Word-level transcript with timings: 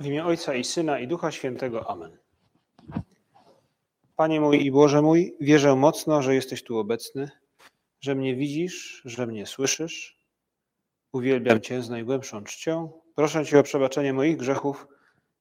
W 0.00 0.06
imię 0.06 0.24
Ojca 0.24 0.54
i 0.54 0.64
Syna 0.64 0.98
i 0.98 1.08
Ducha 1.08 1.30
Świętego. 1.30 1.90
Amen. 1.90 2.18
Panie 4.16 4.40
mój 4.40 4.64
i 4.66 4.70
Boże 4.70 5.02
mój, 5.02 5.36
wierzę 5.40 5.76
mocno, 5.76 6.22
że 6.22 6.34
jesteś 6.34 6.62
tu 6.62 6.78
obecny, 6.78 7.30
że 8.00 8.14
mnie 8.14 8.36
widzisz, 8.36 9.02
że 9.04 9.26
mnie 9.26 9.46
słyszysz. 9.46 10.18
Uwielbiam 11.12 11.60
Cię 11.60 11.82
z 11.82 11.90
najgłębszą 11.90 12.44
czcią. 12.44 12.92
Proszę 13.14 13.46
Cię 13.46 13.58
o 13.58 13.62
przebaczenie 13.62 14.12
moich 14.12 14.36
grzechów 14.36 14.86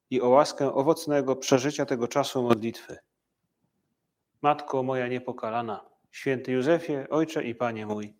i 0.10 0.22
o 0.22 0.30
łaskę 0.30 0.74
owocnego 0.74 1.36
przeżycia 1.36 1.86
tego 1.86 2.08
czasu 2.08 2.44
modlitwy. 2.44 2.98
Matko 4.42 4.84
moja 4.84 5.08
niepokalana, 5.08 5.90
święty 6.12 6.52
Józefie, 6.52 7.10
Ojcze 7.10 7.44
i 7.44 7.56
Panie 7.56 7.86
mój, 7.86 8.14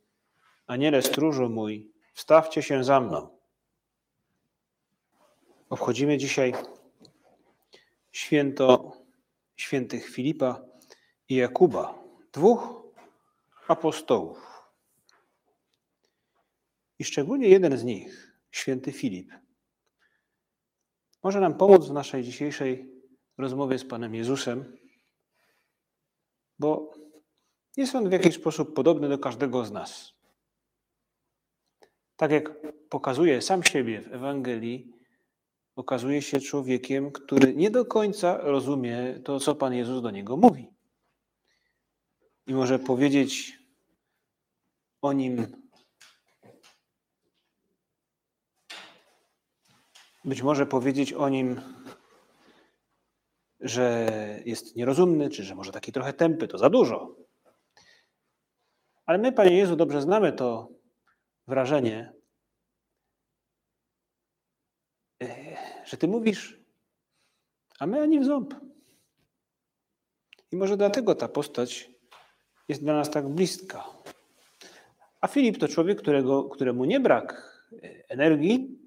Aniele 0.68 1.02
stróżu 1.02 1.50
mój, 1.50 1.92
wstawcie 2.14 2.62
się 2.62 2.84
za 2.84 3.00
mną. 3.00 3.43
Obchodzimy 5.74 6.18
dzisiaj 6.18 6.54
święto 8.12 8.98
świętych 9.56 10.10
Filipa 10.10 10.66
i 11.30 11.36
Jakuba, 11.36 12.04
dwóch 12.34 12.84
apostołów. 13.68 14.38
I 17.00 17.04
szczególnie 17.04 17.50
jeden 17.50 17.78
z 17.78 17.84
nich, 17.84 18.38
święty 18.52 18.92
Filip, 18.92 19.32
może 21.24 21.40
nam 21.40 21.58
pomóc 21.58 21.86
w 21.86 21.94
naszej 21.94 22.24
dzisiejszej 22.24 22.92
rozmowie 23.38 23.80
z 23.80 23.86
Panem 23.86 24.16
Jezusem, 24.16 24.78
bo 26.60 26.94
jest 27.78 27.96
on 27.96 28.10
w 28.10 28.12
jakiś 28.12 28.36
sposób 28.36 28.76
podobny 28.76 29.10
do 29.10 29.18
każdego 29.18 29.66
z 29.66 29.72
nas. 29.72 30.14
Tak 32.16 32.32
jak 32.32 32.52
pokazuje 32.90 33.42
sam 33.42 33.64
siebie 33.64 34.02
w 34.02 34.14
Ewangelii, 34.14 35.03
okazuje 35.76 36.22
się 36.22 36.40
człowiekiem, 36.40 37.12
który 37.12 37.54
nie 37.54 37.72
do 37.72 37.86
końca 37.86 38.38
rozumie 38.38 39.20
to, 39.24 39.40
co 39.40 39.56
Pan 39.56 39.74
Jezus 39.74 40.02
do 40.02 40.12
niego 40.12 40.38
mówi. 40.38 40.74
I 42.48 42.54
może 42.54 42.80
powiedzieć 42.80 43.60
o 45.02 45.14
nim, 45.14 45.48
być 50.26 50.42
może 50.42 50.66
powiedzieć 50.66 51.14
o 51.14 51.30
nim, 51.30 51.62
że 53.60 54.10
jest 54.46 54.76
nierozumny, 54.76 55.30
czy 55.30 55.44
że 55.44 55.56
może 55.56 55.72
taki 55.72 55.92
trochę 55.92 56.14
tępy, 56.14 56.48
to 56.48 56.58
za 56.58 56.70
dużo. 56.70 57.16
Ale 59.06 59.18
my, 59.18 59.32
Panie 59.32 59.58
Jezu, 59.58 59.76
dobrze 59.76 60.02
znamy 60.02 60.34
to 60.34 60.70
wrażenie, 61.48 62.14
że 65.94 65.98
Ty 65.98 66.08
mówisz, 66.08 66.60
a 67.80 67.88
my 67.88 68.02
ani 68.02 68.20
w 68.20 68.26
ząb. 68.26 68.56
I 70.52 70.56
może 70.56 70.78
dlatego 70.78 71.16
ta 71.16 71.28
postać 71.28 71.90
jest 72.68 72.82
dla 72.82 72.94
nas 72.94 73.12
tak 73.12 73.30
bliska. 73.30 73.84
A 75.22 75.28
Filip 75.28 75.58
to 75.58 75.68
człowiek, 75.68 76.02
którego, 76.02 76.44
któremu 76.44 76.86
nie 76.86 77.00
brak 77.00 77.60
energii, 78.10 78.80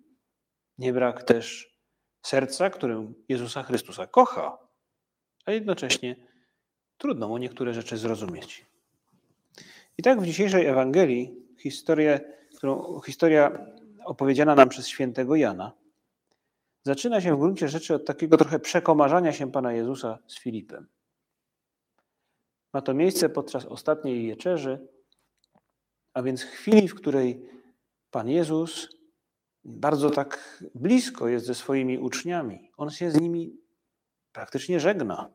nie 0.79 0.93
brak 0.93 1.23
też 1.23 1.77
serca, 2.23 2.71
którym 2.71 3.15
Jezusa 3.29 3.63
Chrystusa 3.63 4.07
kocha, 4.07 4.59
a 5.45 5.53
jednocześnie 5.53 6.17
trudno 6.99 7.29
mu 7.29 7.39
niektóre 7.39 7.75
rzeczy 7.75 7.97
zrozumieć. 7.97 8.67
I 9.99 10.03
tak 10.03 10.21
w 10.21 10.27
dzisiejszej 10.27 10.67
Ewangelii 10.67 11.35
historię, 11.59 12.21
którą, 12.57 13.01
historia 13.01 13.67
opowiedziana 14.05 14.55
nam 14.55 14.69
przez 14.69 14.89
świętego 14.89 15.37
Jana 15.37 15.86
zaczyna 16.87 17.21
się 17.21 17.37
w 17.37 17.39
gruncie 17.39 17.69
rzeczy 17.69 17.95
od 17.95 18.05
takiego 18.05 18.37
trochę 18.37 18.59
przekomarzania 18.59 19.33
się 19.33 19.53
Pana 19.53 19.73
Jezusa 19.73 20.19
z 20.27 20.39
Filipem. 20.39 20.89
Ma 22.73 22.83
to 22.83 22.95
miejsce 22.95 23.29
podczas 23.29 23.65
ostatniej 23.65 24.27
wieczerzy, 24.27 24.89
a 26.15 26.23
więc 26.23 26.43
chwili, 26.43 26.89
w 26.89 26.95
której 26.95 27.49
Pan 28.11 28.29
Jezus 28.29 28.89
bardzo 29.65 30.11
tak 30.11 30.63
blisko 30.75 31.29
jest 31.29 31.47
ze 31.47 31.55
swoimi 31.55 31.99
uczniami. 31.99 32.71
On 32.77 32.91
się 32.91 33.11
z 33.11 33.21
nimi 33.21 33.57
praktycznie 34.33 34.81
żegna. 34.81 35.35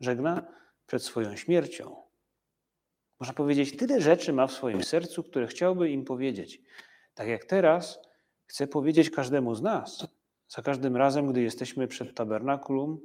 Żegna 0.00 0.46
przed 0.86 1.02
swoją 1.02 1.36
śmiercią. 1.36 2.02
Można 3.20 3.34
powiedzieć, 3.34 3.76
tyle 3.76 4.00
rzeczy 4.00 4.32
ma 4.32 4.46
w 4.46 4.52
swoim 4.52 4.84
sercu, 4.84 5.22
które 5.22 5.46
chciałby 5.46 5.90
im 5.90 6.04
powiedzieć. 6.04 6.62
Tak 7.14 7.28
jak 7.28 7.44
teraz 7.44 7.98
chce 8.46 8.66
powiedzieć 8.66 9.10
każdemu 9.10 9.54
z 9.54 9.62
nas. 9.62 10.15
Za 10.48 10.62
każdym 10.62 10.96
razem, 10.96 11.32
gdy 11.32 11.42
jesteśmy 11.42 11.88
przed 11.88 12.14
tabernakulum, 12.14 13.00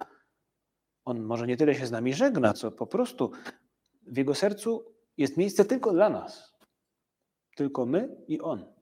on 1.05 1.21
może 1.21 1.47
nie 1.47 1.57
tyle 1.57 1.75
się 1.75 1.87
z 1.87 1.91
nami 1.91 2.13
żegna, 2.13 2.53
co 2.53 2.71
po 2.71 2.87
prostu 2.87 3.31
w 4.07 4.17
jego 4.17 4.35
sercu 4.35 4.95
jest 5.17 5.37
miejsce 5.37 5.65
tylko 5.65 5.91
dla 5.91 6.09
nas. 6.09 6.53
Tylko 7.55 7.85
my 7.85 8.23
i 8.27 8.41
on. 8.41 8.73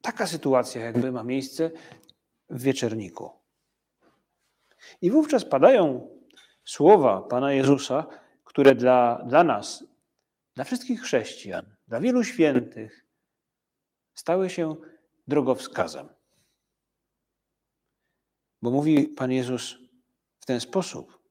Taka 0.00 0.26
sytuacja 0.26 0.84
jakby 0.84 1.12
ma 1.12 1.22
miejsce 1.22 1.70
w 2.50 2.62
wieczerniku. 2.62 3.30
I 5.02 5.10
wówczas 5.10 5.44
padają 5.44 6.08
słowa 6.64 7.22
Pana 7.22 7.52
Jezusa, 7.52 8.06
które 8.44 8.74
dla, 8.74 9.24
dla 9.26 9.44
nas, 9.44 9.84
dla 10.54 10.64
wszystkich 10.64 11.00
chrześcijan, 11.00 11.76
dla 11.88 12.00
wielu 12.00 12.24
świętych, 12.24 13.03
stały 14.14 14.50
się 14.50 14.76
drogowskazem. 15.28 16.08
Bo 18.62 18.70
mówi 18.70 19.08
Pan 19.08 19.32
Jezus 19.32 19.76
w 20.40 20.46
ten 20.46 20.60
sposób. 20.60 21.24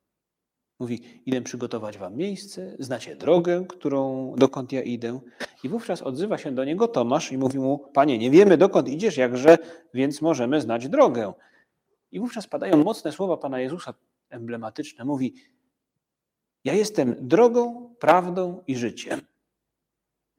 Mówi, 0.79 1.21
idę 1.25 1.41
przygotować 1.41 1.97
wam 1.97 2.15
miejsce, 2.15 2.75
znacie 2.79 3.15
drogę, 3.15 3.65
którą, 3.69 4.33
dokąd 4.37 4.71
ja 4.71 4.81
idę. 4.81 5.19
I 5.63 5.69
wówczas 5.69 6.01
odzywa 6.01 6.37
się 6.37 6.51
do 6.51 6.65
niego 6.65 6.87
Tomasz 6.87 7.31
i 7.31 7.37
mówi 7.37 7.59
mu, 7.59 7.77
panie, 7.77 8.17
nie 8.17 8.31
wiemy 8.31 8.57
dokąd 8.57 8.87
idziesz, 8.87 9.17
jakże, 9.17 9.57
więc 9.93 10.21
możemy 10.21 10.61
znać 10.61 10.89
drogę. 10.89 11.33
I 12.11 12.19
wówczas 12.19 12.47
padają 12.47 12.83
mocne 12.83 13.11
słowa 13.11 13.37
Pana 13.37 13.59
Jezusa, 13.59 13.93
emblematyczne. 14.29 15.05
Mówi, 15.05 15.33
ja 16.63 16.73
jestem 16.73 17.15
drogą, 17.19 17.95
prawdą 17.99 18.63
i 18.67 18.75
życiem. 18.75 19.21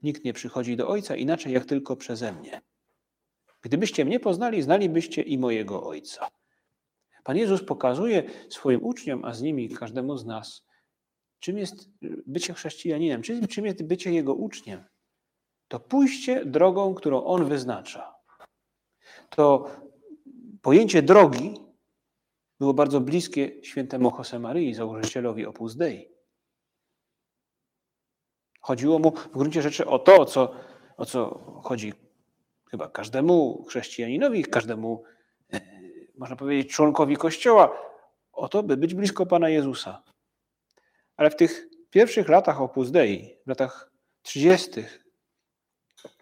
Nikt 0.04 0.24
nie 0.24 0.32
przychodzi 0.32 0.76
do 0.76 0.88
Ojca 0.88 1.16
inaczej 1.16 1.52
jak 1.52 1.64
tylko 1.64 1.96
przeze 1.96 2.32
mnie. 2.32 2.60
Gdybyście 3.62 4.04
mnie 4.04 4.20
poznali, 4.20 4.62
znalibyście 4.62 5.22
i 5.22 5.38
mojego 5.38 5.86
Ojca. 5.86 6.28
Pan 7.24 7.36
Jezus 7.36 7.64
pokazuje 7.64 8.22
swoim 8.48 8.84
uczniom, 8.84 9.24
a 9.24 9.34
z 9.34 9.42
nimi 9.42 9.68
każdemu 9.68 10.16
z 10.16 10.26
nas, 10.26 10.66
czym 11.40 11.58
jest 11.58 11.88
bycie 12.26 12.54
chrześcijaninem, 12.54 13.22
czym 13.22 13.66
jest 13.66 13.82
bycie 13.82 14.12
Jego 14.12 14.34
uczniem. 14.34 14.84
To 15.68 15.80
pójście 15.80 16.44
drogą, 16.44 16.94
którą 16.94 17.24
On 17.24 17.44
wyznacza. 17.44 18.14
To 19.30 19.70
pojęcie 20.62 21.02
drogi 21.02 21.54
było 22.60 22.74
bardzo 22.74 23.00
bliskie 23.00 23.62
świętemu 23.62 24.12
Josemaryi, 24.18 24.74
założycielowi 24.74 25.46
Opus 25.46 25.76
Dei. 25.76 26.13
Chodziło 28.64 28.98
mu 28.98 29.10
w 29.10 29.38
gruncie 29.38 29.62
rzeczy 29.62 29.86
o 29.86 29.98
to, 29.98 30.16
o 30.16 30.24
co, 30.24 30.54
o 30.96 31.06
co 31.06 31.40
chodzi 31.64 31.92
chyba 32.70 32.88
każdemu 32.88 33.64
chrześcijaninowi, 33.68 34.44
każdemu, 34.44 35.02
e, 35.52 35.60
można 36.18 36.36
powiedzieć, 36.36 36.72
członkowi 36.72 37.16
Kościoła, 37.16 37.78
o 38.32 38.48
to, 38.48 38.62
by 38.62 38.76
być 38.76 38.94
blisko 38.94 39.26
Pana 39.26 39.48
Jezusa. 39.48 40.02
Ale 41.16 41.30
w 41.30 41.36
tych 41.36 41.66
pierwszych 41.90 42.28
latach 42.28 42.60
Opus 42.60 42.90
Dei, 42.90 43.36
w 43.46 43.48
latach 43.48 43.90
30., 44.22 44.70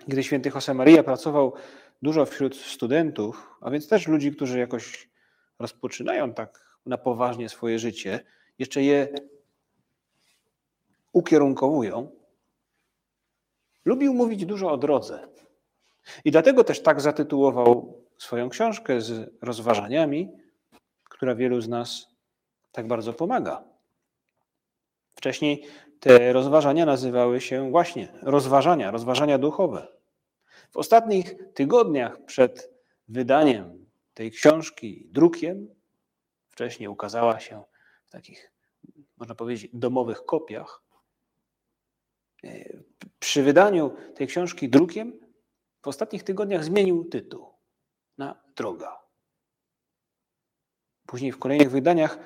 gdy 0.08 0.22
święty 0.22 0.50
Josemaria 0.54 1.02
pracował 1.02 1.54
dużo 2.02 2.26
wśród 2.26 2.56
studentów, 2.56 3.50
a 3.60 3.70
więc 3.70 3.88
też 3.88 4.08
ludzi, 4.08 4.32
którzy 4.32 4.58
jakoś 4.58 5.08
rozpoczynają 5.58 6.34
tak 6.34 6.78
na 6.86 6.98
poważnie 6.98 7.48
swoje 7.48 7.78
życie, 7.78 8.20
jeszcze 8.58 8.82
je 8.82 9.08
ukierunkowują, 11.12 12.21
Lubił 13.84 14.14
mówić 14.14 14.46
dużo 14.46 14.72
o 14.72 14.76
drodze. 14.76 15.28
I 16.24 16.30
dlatego 16.30 16.64
też 16.64 16.82
tak 16.82 17.00
zatytułował 17.00 18.00
swoją 18.18 18.48
książkę 18.48 19.00
z 19.00 19.30
rozważaniami, 19.42 20.32
która 21.04 21.34
wielu 21.34 21.60
z 21.60 21.68
nas 21.68 22.06
tak 22.72 22.86
bardzo 22.86 23.12
pomaga. 23.12 23.64
Wcześniej 25.14 25.66
te 26.00 26.32
rozważania 26.32 26.86
nazywały 26.86 27.40
się 27.40 27.70
właśnie 27.70 28.08
rozważania, 28.22 28.90
rozważania 28.90 29.38
duchowe. 29.38 29.88
W 30.70 30.76
ostatnich 30.76 31.34
tygodniach 31.54 32.24
przed 32.24 32.70
wydaniem 33.08 33.86
tej 34.14 34.30
książki 34.30 35.06
drukiem, 35.10 35.68
wcześniej 36.50 36.88
ukazała 36.88 37.40
się 37.40 37.62
w 38.04 38.10
takich, 38.10 38.52
można 39.16 39.34
powiedzieć, 39.34 39.70
domowych 39.74 40.24
kopiach, 40.24 40.82
przy 43.18 43.42
wydaniu 43.42 43.96
tej 44.14 44.26
książki 44.26 44.68
drukiem 44.68 45.20
w 45.82 45.88
ostatnich 45.88 46.22
tygodniach 46.22 46.64
zmienił 46.64 47.04
tytuł 47.04 47.46
na 48.18 48.42
Droga. 48.56 49.02
Później 51.06 51.32
w 51.32 51.38
kolejnych 51.38 51.70
wydaniach 51.70 52.18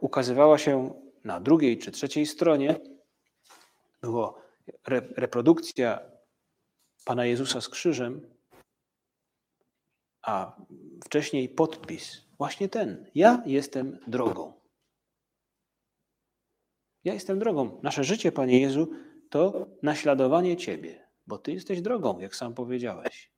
ukazywała 0.00 0.58
się 0.58 0.94
na 1.24 1.40
drugiej 1.40 1.78
czy 1.78 1.92
trzeciej 1.92 2.26
stronie 2.26 2.80
było 4.00 4.42
reprodukcja 5.16 6.10
Pana 7.04 7.26
Jezusa 7.26 7.60
z 7.60 7.68
krzyżem, 7.68 8.34
a 10.22 10.56
wcześniej 11.04 11.48
podpis, 11.48 12.22
właśnie 12.38 12.68
ten. 12.68 13.10
Ja 13.14 13.42
jestem 13.46 13.98
drogą. 14.06 14.52
Ja 17.04 17.14
jestem 17.14 17.38
drogą. 17.38 17.80
Nasze 17.82 18.04
życie, 18.04 18.32
Panie 18.32 18.60
Jezu, 18.60 18.90
to 19.34 19.66
naśladowanie 19.82 20.56
Ciebie, 20.56 21.08
bo 21.26 21.38
Ty 21.38 21.52
jesteś 21.52 21.80
drogą, 21.80 22.18
jak 22.18 22.36
sam 22.36 22.54
powiedziałeś. 22.54 23.30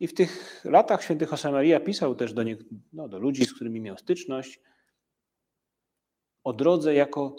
I 0.00 0.06
w 0.06 0.14
tych 0.14 0.60
latach 0.64 1.02
święty 1.02 1.26
Josemaria 1.30 1.80
pisał 1.80 2.14
też 2.14 2.32
do, 2.32 2.42
nie, 2.42 2.56
no, 2.92 3.08
do 3.08 3.18
ludzi, 3.18 3.44
z 3.44 3.54
którymi 3.54 3.80
miał 3.80 3.98
styczność, 3.98 4.60
o 6.44 6.52
drodze 6.52 6.94
jako 6.94 7.36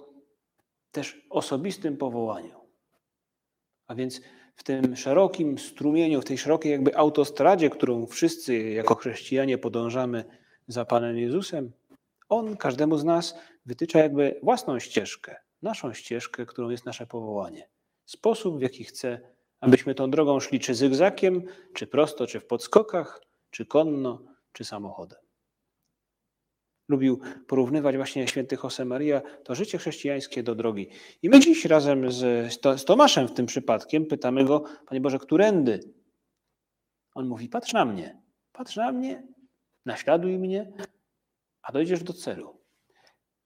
też 0.92 1.26
osobistym 1.30 1.98
powołaniu. 1.98 2.60
A 3.88 3.96
więc 3.96 4.22
w 4.56 4.64
tym 4.64 4.96
szerokim 4.96 5.58
strumieniu, 5.58 6.22
w 6.22 6.26
tej 6.26 6.38
szerokiej 6.38 6.72
jakby 6.72 6.98
autostradzie, 6.98 7.70
którą 7.70 8.06
wszyscy 8.06 8.60
jako 8.60 8.96
chrześcijanie 8.96 9.58
podążamy 9.58 10.26
za 10.68 10.86
Panem 10.86 11.18
Jezusem, 11.18 11.72
On 12.30 12.58
każdemu 12.58 12.98
z 12.98 13.04
nas 13.04 13.36
wytycza 13.66 14.00
jakby 14.00 14.40
własną 14.44 14.80
ścieżkę, 14.80 15.49
naszą 15.62 15.94
ścieżkę, 15.94 16.46
którą 16.46 16.70
jest 16.70 16.86
nasze 16.86 17.08
powołanie. 17.08 17.70
Sposób, 18.06 18.60
w 18.60 18.62
jaki 18.62 18.84
chce, 18.84 19.20
abyśmy 19.60 19.96
tą 19.96 20.12
drogą 20.12 20.40
szli, 20.40 20.60
czy 20.60 20.76
zygzakiem, 20.76 21.44
czy 21.74 21.88
prosto, 21.88 22.28
czy 22.28 22.40
w 22.40 22.46
podskokach, 22.46 23.22
czy 23.50 23.66
konno, 23.66 24.24
czy 24.54 24.66
samochodem 24.66 25.20
lubił 26.90 27.20
porównywać 27.48 27.96
właśnie 27.96 28.28
święty 28.28 28.58
Josemaria 28.64 29.22
to 29.44 29.56
życie 29.56 29.78
chrześcijańskie 29.78 30.44
do 30.44 30.56
drogi. 30.56 30.90
I 31.22 31.30
my 31.30 31.40
dziś 31.40 31.66
razem 31.66 32.12
z, 32.12 32.54
z 32.78 32.86
Tomaszem 32.86 33.28
w 33.28 33.34
tym 33.34 33.46
przypadkiem 33.46 34.06
pytamy 34.06 34.46
go, 34.46 34.64
Panie 34.86 35.02
Boże, 35.02 35.20
którędy? 35.20 35.80
On 37.16 37.28
mówi, 37.28 37.50
patrz 37.50 37.74
na 37.74 37.86
mnie, 37.86 38.22
patrz 38.52 38.76
na 38.76 38.92
mnie, 38.92 39.28
naśladuj 39.86 40.38
mnie, 40.38 40.72
a 41.62 41.72
dojdziesz 41.72 42.04
do 42.04 42.14
celu. 42.14 42.60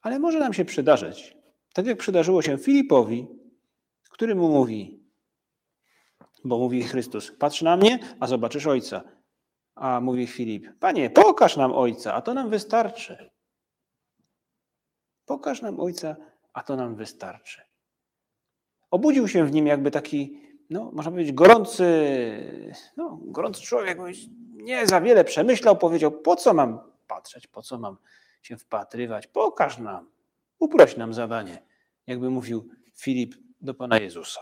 Ale 0.01 0.19
może 0.19 0.39
nam 0.39 0.54
się 0.54 0.65
przydarzyć, 0.65 1.38
tak 1.74 1.86
jak 1.86 1.98
przydarzyło 1.98 2.42
się 2.42 2.58
Filipowi, 2.58 3.28
który 4.10 4.36
mu 4.36 4.50
mówi, 4.50 5.04
bo 6.44 6.58
mówi 6.58 6.84
Chrystus, 6.84 7.31
patrz 7.31 7.62
na 7.62 7.78
mnie, 7.78 8.00
a 8.20 8.28
zobaczysz 8.28 8.68
Ojca. 8.68 9.04
A 9.75 10.02
mówi 10.02 10.28
Filip, 10.28 10.80
Panie, 10.80 11.10
pokaż 11.10 11.58
nam 11.58 11.72
Ojca, 11.72 12.14
a 12.14 12.22
to 12.22 12.34
nam 12.34 12.50
wystarczy. 12.50 13.31
Pokaż 15.25 15.62
nam 15.62 15.80
Ojca, 15.80 16.16
a 16.54 16.64
to 16.64 16.75
nam 16.75 16.96
wystarczy. 16.96 17.62
Obudził 18.92 19.28
się 19.28 19.46
w 19.46 19.52
nim 19.52 19.68
jakby 19.68 19.92
taki, 19.92 20.42
no, 20.70 20.92
można 20.94 21.12
powiedzieć, 21.12 21.34
gorący, 21.34 21.88
no, 22.98 23.20
gorący 23.22 23.62
człowiek. 23.62 23.98
Nie 24.54 24.88
za 24.88 25.02
wiele 25.02 25.24
przemyślał, 25.24 25.78
powiedział: 25.78 26.12
Po 26.12 26.36
co 26.36 26.54
mam 26.54 26.80
patrzeć, 27.08 27.48
po 27.48 27.62
co 27.62 27.78
mam 27.78 27.98
się 28.42 28.58
wpatrywać? 28.58 29.28
Pokaż 29.28 29.78
nam, 29.78 30.12
uproś 30.63 30.98
nam 30.98 31.13
zadanie, 31.13 31.63
jakby 32.07 32.30
mówił 32.30 32.69
Filip 32.95 33.36
do 33.62 33.74
Pana 33.74 34.00
Jezusa. 34.00 34.42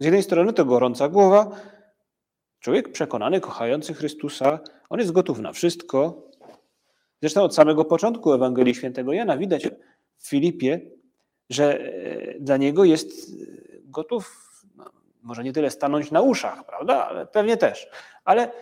Z 0.00 0.04
jednej 0.04 0.22
strony 0.22 0.52
to 0.52 0.64
gorąca 0.64 1.08
głowa, 1.08 1.60
człowiek 2.60 2.92
przekonany, 2.92 3.40
kochający 3.40 3.94
Chrystusa, 3.94 4.60
on 4.88 4.98
jest 4.98 5.12
gotów 5.12 5.38
na 5.38 5.52
wszystko, 5.52 6.26
Zresztą 7.22 7.42
od 7.42 7.54
samego 7.54 7.84
początku 7.84 8.32
Ewangelii 8.32 8.74
Świętego 8.74 9.12
Jana 9.12 9.36
widać 9.36 9.68
w 10.16 10.28
Filipie, 10.28 10.80
że 11.50 11.80
e, 11.80 12.40
dla 12.40 12.56
niego 12.56 12.84
jest 12.84 13.32
gotów, 13.84 14.52
no, 14.76 14.84
może 15.22 15.44
nie 15.44 15.52
tyle 15.52 15.70
stanąć 15.70 16.10
na 16.10 16.20
uszach, 16.20 16.66
prawda, 16.66 17.08
ale 17.08 17.26
pewnie 17.26 17.56
też, 17.56 17.88
ale 18.24 18.52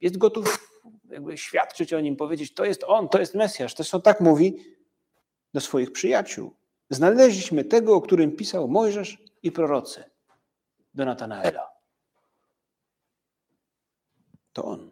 jest 0.00 0.18
gotów 0.18 0.72
jakby 1.10 1.38
świadczyć 1.38 1.92
o 1.92 2.00
nim, 2.00 2.16
powiedzieć, 2.16 2.54
to 2.54 2.64
jest 2.64 2.84
on, 2.86 3.08
to 3.08 3.18
jest 3.18 3.34
Mesjasz. 3.34 3.76
Zresztą 3.76 4.00
tak 4.00 4.20
mówi 4.20 4.56
do 5.56 5.60
swoich 5.60 5.92
przyjaciół. 5.92 6.54
Znaleźliśmy 6.90 7.64
tego, 7.64 7.94
o 7.94 8.00
którym 8.00 8.36
pisał 8.36 8.68
Mojżesz 8.68 9.18
i 9.42 9.52
prorocy, 9.52 10.04
do 10.94 11.04
Natanaela. 11.04 11.68
To 14.52 14.64
on. 14.64 14.90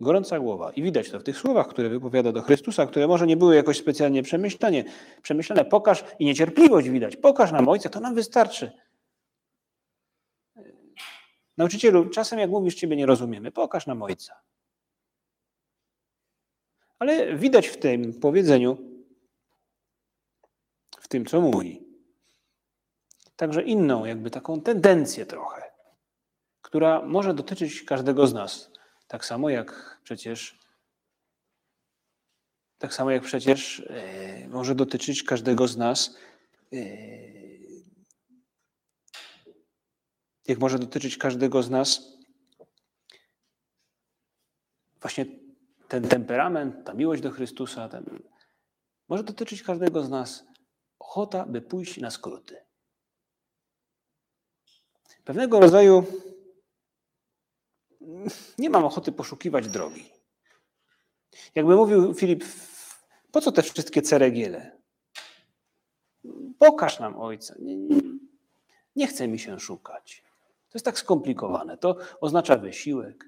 Gorąca 0.00 0.38
głowa. 0.38 0.72
I 0.72 0.82
widać 0.82 1.10
to 1.10 1.20
w 1.20 1.22
tych 1.22 1.36
słowach, 1.36 1.68
które 1.68 1.88
wypowiada 1.88 2.32
do 2.32 2.42
Chrystusa, 2.42 2.86
które 2.86 3.08
może 3.08 3.26
nie 3.26 3.36
były 3.36 3.56
jakoś 3.56 3.78
specjalnie 3.78 4.22
przemyślane. 4.22 4.84
przemyślane. 5.22 5.64
Pokaż 5.64 6.04
i 6.18 6.24
niecierpliwość 6.24 6.88
widać. 6.88 7.16
Pokaż 7.16 7.52
nam 7.52 7.68
Ojca, 7.68 7.88
to 7.88 8.00
nam 8.00 8.14
wystarczy. 8.14 8.72
Nauczycielu, 11.56 12.10
czasem 12.10 12.38
jak 12.38 12.50
mówisz, 12.50 12.74
Ciebie 12.74 12.96
nie 12.96 13.06
rozumiemy. 13.06 13.52
Pokaż 13.52 13.86
nam 13.86 14.02
Ojca. 14.02 14.40
Ale 16.98 17.36
widać 17.36 17.68
w 17.68 17.76
tym 17.76 18.20
powiedzeniu, 18.20 18.97
tym, 21.08 21.26
co 21.26 21.40
mówi, 21.40 21.88
także 23.36 23.62
inną, 23.62 24.04
jakby 24.04 24.30
taką 24.30 24.60
tendencję 24.60 25.26
trochę, 25.26 25.62
która 26.62 27.02
może 27.02 27.34
dotyczyć 27.34 27.82
każdego 27.82 28.26
z 28.26 28.32
nas. 28.32 28.70
Tak 29.08 29.24
samo 29.24 29.50
jak 29.50 30.00
przecież 30.04 30.58
tak 32.78 32.94
samo 32.94 33.10
jak 33.10 33.22
przecież 33.22 33.80
e, 33.80 34.48
może 34.48 34.74
dotyczyć 34.74 35.22
każdego 35.22 35.68
z 35.68 35.76
nas, 35.76 36.16
e, 36.72 36.78
jak 40.48 40.58
może 40.58 40.78
dotyczyć 40.78 41.16
każdego 41.16 41.62
z 41.62 41.70
nas 41.70 42.18
właśnie 45.00 45.26
ten 45.88 46.08
temperament, 46.08 46.86
ta 46.86 46.94
miłość 46.94 47.22
do 47.22 47.30
Chrystusa, 47.30 47.88
ten, 47.88 48.04
może 49.08 49.22
dotyczyć 49.22 49.62
każdego 49.62 50.04
z 50.04 50.10
nas 50.10 50.47
ochota, 50.98 51.46
by 51.46 51.60
pójść 51.60 52.00
na 52.00 52.10
skróty. 52.10 52.56
Pewnego 55.24 55.60
rodzaju 55.60 56.04
nie 58.58 58.70
mam 58.70 58.84
ochoty 58.84 59.12
poszukiwać 59.12 59.68
drogi. 59.68 60.04
Jakby 61.54 61.76
mówił 61.76 62.14
Filip, 62.14 62.44
po 63.32 63.40
co 63.40 63.52
te 63.52 63.62
wszystkie 63.62 64.02
ceregiele? 64.02 64.78
Pokaż 66.58 67.00
nam 67.00 67.20
Ojca. 67.20 67.54
Nie, 67.58 67.76
nie, 67.76 68.00
nie 68.96 69.06
chce 69.06 69.28
mi 69.28 69.38
się 69.38 69.60
szukać. 69.60 70.22
To 70.68 70.76
jest 70.78 70.84
tak 70.84 70.98
skomplikowane. 70.98 71.78
To 71.78 71.96
oznacza 72.20 72.56
wysiłek. 72.56 73.24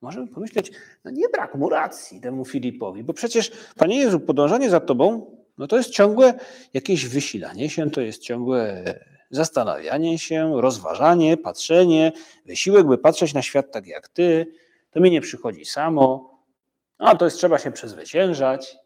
Możemy 0.00 0.28
pomyśleć, 0.28 0.72
no 1.04 1.10
nie 1.10 1.28
brak 1.28 1.54
mu 1.54 1.68
racji 1.68 2.20
temu 2.20 2.44
Filipowi, 2.44 3.04
bo 3.04 3.12
przecież, 3.12 3.52
Panie 3.76 3.98
Jezu, 3.98 4.20
podążanie 4.20 4.70
za 4.70 4.80
Tobą, 4.80 5.36
no 5.58 5.66
to 5.66 5.76
jest 5.76 5.90
ciągłe 5.90 6.34
jakieś 6.74 7.06
wysilanie 7.06 7.70
się, 7.70 7.90
to 7.90 8.00
jest 8.00 8.22
ciągłe 8.22 8.84
zastanawianie 9.30 10.18
się, 10.18 10.60
rozważanie, 10.60 11.36
patrzenie, 11.36 12.12
wysiłek, 12.46 12.86
by 12.86 12.98
patrzeć 12.98 13.34
na 13.34 13.42
świat 13.42 13.72
tak 13.72 13.86
jak 13.86 14.08
ty. 14.08 14.46
To 14.90 15.00
mi 15.00 15.10
nie 15.10 15.20
przychodzi 15.20 15.64
samo. 15.64 16.34
No, 16.98 17.16
to 17.16 17.24
jest 17.24 17.36
trzeba 17.36 17.58
się 17.58 17.72
przezwyciężać. 17.72 18.76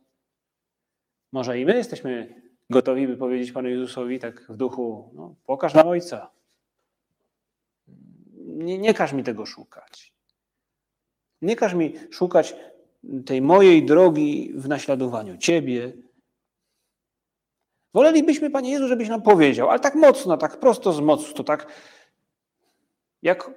Może 1.32 1.60
i 1.60 1.64
my 1.64 1.76
jesteśmy 1.76 2.42
gotowi, 2.70 3.08
by 3.08 3.16
powiedzieć 3.16 3.52
Panu 3.52 3.68
Jezusowi 3.68 4.18
tak 4.18 4.46
w 4.48 4.56
duchu, 4.56 5.10
no, 5.14 5.34
pokaż 5.46 5.74
na 5.74 5.84
Ojca. 5.84 6.30
Nie, 8.36 8.78
nie 8.78 8.94
każ 8.94 9.12
mi 9.12 9.24
tego 9.24 9.46
szukać. 9.46 10.12
Nie 11.42 11.56
każ 11.56 11.74
mi 11.74 11.94
szukać 12.10 12.56
tej 13.26 13.42
mojej 13.42 13.84
drogi 13.86 14.52
w 14.54 14.68
naśladowaniu 14.68 15.36
Ciebie, 15.36 15.92
Wolelibyśmy, 17.98 18.50
Panie 18.50 18.70
Jezu, 18.70 18.88
żebyś 18.88 19.08
nam 19.08 19.22
powiedział, 19.22 19.70
ale 19.70 19.80
tak 19.80 19.94
mocno, 19.94 20.36
tak 20.36 20.60
prosto 20.60 20.92
z 20.92 21.00
mocu, 21.00 21.44
tak 21.44 21.66
jak, 23.22 23.50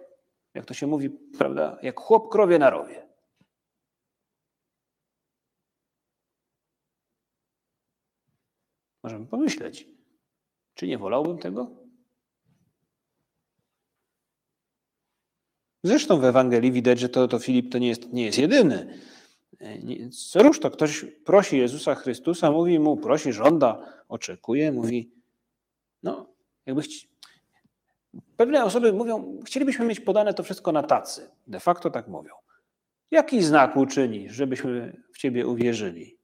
jak 0.54 0.66
to 0.66 0.74
się 0.74 0.88
mówi, 0.88 1.10
prawda, 1.10 1.78
jak 1.82 2.00
chłop 2.00 2.32
krowie 2.32 2.60
na 2.60 2.70
rowie. 2.70 3.08
Możemy 9.04 9.26
pomyśleć, 9.26 9.88
czy 10.74 10.88
nie 10.88 10.98
wolałbym 10.98 11.38
tego? 11.38 11.72
Zresztą 15.84 16.20
w 16.20 16.26
Ewangelii 16.26 16.72
widać, 16.72 17.00
że 17.00 17.10
to, 17.10 17.28
to 17.28 17.40
Filip 17.40 17.72
to 17.72 17.78
nie 17.78 17.88
jest, 17.88 18.14
nie 18.14 18.26
jest 18.26 18.38
jedyny. 18.38 19.00
Cóż 20.12 20.60
to 20.60 20.72
ktoś 20.72 21.06
prosi 21.26 21.58
Jezusa 21.58 21.96
Chrystusa, 21.96 22.52
mówi 22.52 22.80
mu, 22.80 22.98
prosi, 22.98 23.34
żąda, 23.34 24.04
oczekuje, 24.08 24.72
mówi, 24.72 25.12
no, 26.04 26.34
jakby 26.66 26.82
chci... 26.82 27.12
Pewne 28.38 28.64
osoby 28.64 28.94
mówią, 28.94 29.40
chcielibyśmy 29.46 29.86
mieć 29.86 30.00
podane 30.00 30.34
to 30.34 30.44
wszystko 30.44 30.72
na 30.72 30.84
tacy. 30.84 31.32
De 31.48 31.60
facto 31.60 31.90
tak 31.90 32.08
mówią. 32.08 32.34
Jaki 33.12 33.44
znak 33.44 33.78
uczynisz, 33.78 34.34
żebyśmy 34.34 35.02
w 35.14 35.18
Ciebie 35.18 35.48
uwierzyli? 35.48 36.18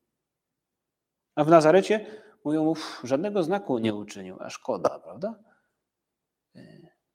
A 1.35 1.43
w 1.43 1.49
Nazarecie 1.49 2.05
mówią, 2.43 2.65
uff, 2.65 3.01
żadnego 3.03 3.43
znaku 3.43 3.77
nie 3.77 3.95
uczynił, 3.95 4.37
a 4.39 4.49
szkoda, 4.49 4.99
prawda? 4.99 5.39
E, 6.55 6.61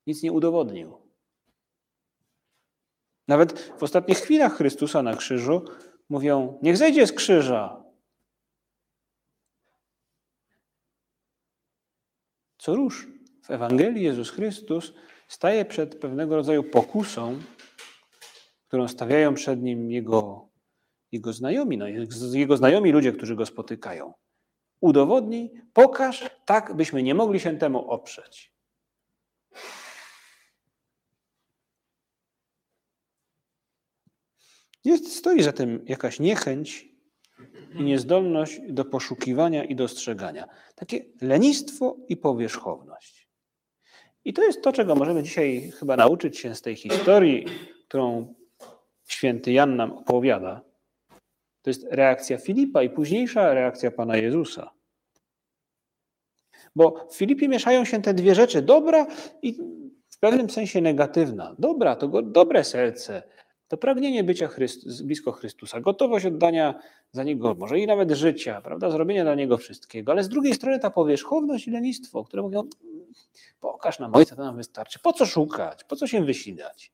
nic 0.07 0.23
nie 0.23 0.33
udowodnił. 0.33 0.99
Nawet 3.29 3.73
w 3.79 3.83
ostatnich 3.83 4.19
chwilach 4.19 4.57
Chrystusa 4.57 5.02
na 5.02 5.17
krzyżu 5.17 5.64
mówią: 6.12 6.59
Niech 6.62 6.76
zejdzie 6.76 7.07
z 7.07 7.12
krzyża. 7.12 7.85
Co 12.59 12.75
róż 12.75 13.09
w 13.45 13.50
Ewangelii 13.50 14.04
Jezus 14.04 14.31
Chrystus 14.31 14.92
staje 15.28 15.64
przed 15.64 16.00
pewnego 16.00 16.37
rodzaju 16.37 16.64
pokusą, 16.64 17.38
którą 18.69 18.88
stawiają 18.88 19.35
przed 19.35 19.62
nim 19.62 19.90
jego, 19.90 20.49
jego 21.12 21.33
znajomi, 21.33 21.78
no, 21.78 21.87
jego 22.33 22.57
znajomi 22.57 22.92
ludzie, 22.92 23.12
którzy 23.12 23.37
go 23.37 23.47
spotykają. 23.47 24.12
Udowodnij, 24.81 25.52
pokaż, 25.73 26.31
tak 26.45 26.76
byśmy 26.76 27.02
nie 27.02 27.14
mogli 27.14 27.40
się 27.40 27.59
temu 27.59 27.90
oprzeć. 27.90 28.52
Jest, 34.84 35.16
stoi 35.16 35.42
za 35.42 35.52
tym 35.52 35.84
jakaś 35.88 36.20
niechęć 36.20 36.88
i 37.74 37.82
niezdolność 37.82 38.60
do 38.68 38.84
poszukiwania 38.84 39.64
i 39.64 39.74
dostrzegania. 39.74 40.48
Takie 40.74 41.04
lenistwo 41.20 41.96
i 42.08 42.16
powierzchowność. 42.16 43.28
I 44.24 44.32
to 44.32 44.42
jest 44.42 44.62
to, 44.62 44.72
czego 44.72 44.94
możemy 44.94 45.22
dzisiaj 45.22 45.70
chyba 45.70 45.96
nauczyć 45.96 46.38
się 46.38 46.54
z 46.54 46.62
tej 46.62 46.76
historii, 46.76 47.44
którą 47.88 48.34
święty 49.06 49.52
Jan 49.52 49.76
nam 49.76 49.92
opowiada. 49.92 50.60
To 51.62 51.70
jest 51.70 51.86
reakcja 51.90 52.38
Filipa 52.38 52.82
i 52.82 52.90
późniejsza 52.90 53.54
reakcja 53.54 53.90
Pana 53.90 54.16
Jezusa. 54.16 54.70
Bo 56.76 57.06
w 57.10 57.16
Filipie 57.16 57.48
mieszają 57.48 57.84
się 57.84 58.02
te 58.02 58.14
dwie 58.14 58.34
rzeczy, 58.34 58.62
dobra 58.62 59.06
i 59.42 59.52
w 60.08 60.18
pewnym 60.20 60.50
sensie 60.50 60.80
negatywna. 60.80 61.54
Dobra 61.58 61.96
to 61.96 62.08
go, 62.08 62.22
dobre 62.22 62.64
serce, 62.64 63.22
to 63.73 63.76
pragnienie 63.76 64.25
bycia 64.25 64.49
Chryst 64.49 65.05
blisko 65.05 65.33
Chrystusa, 65.33 65.81
gotowość 65.81 66.26
oddania 66.26 66.75
za 67.12 67.25
Niego, 67.25 67.55
może 67.55 67.79
i 67.79 67.87
nawet 67.87 68.11
życia, 68.11 68.61
prawda, 68.61 68.91
zrobienia 68.91 69.23
dla 69.25 69.35
Niego 69.35 69.59
wszystkiego, 69.59 70.12
ale 70.12 70.25
z 70.25 70.29
drugiej 70.29 70.55
strony 70.55 70.79
ta 70.79 70.91
powierzchowność 70.91 71.69
i 71.69 71.71
lenistwo, 71.71 72.25
które 72.25 72.43
mówią, 72.43 72.62
pokaż 73.61 73.99
nam 73.99 74.14
Ojca, 74.14 74.37
to 74.37 74.43
nam 74.43 74.57
wystarczy. 74.57 74.99
Po 74.99 75.12
co 75.12 75.26
szukać? 75.26 75.85
Po 75.85 75.97
co 75.97 76.07
się 76.07 76.25
wysilać? 76.25 76.93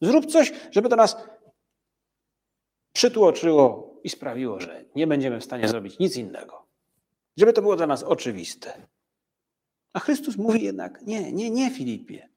Zrób 0.00 0.26
coś, 0.26 0.52
żeby 0.70 0.88
to 0.88 0.96
nas 0.96 1.16
przytłoczyło 2.92 3.94
i 4.04 4.08
sprawiło, 4.08 4.60
że 4.60 4.84
nie 4.94 5.06
będziemy 5.06 5.40
w 5.40 5.44
stanie 5.44 5.68
zrobić 5.68 5.98
nic 5.98 6.16
innego. 6.16 6.66
Żeby 7.36 7.52
to 7.52 7.62
było 7.62 7.76
dla 7.76 7.86
nas 7.86 8.02
oczywiste. 8.02 8.86
A 9.92 10.00
Chrystus 10.00 10.36
mówi 10.36 10.64
jednak, 10.64 11.02
nie, 11.02 11.32
nie, 11.32 11.50
nie 11.50 11.70
Filipie. 11.70 12.28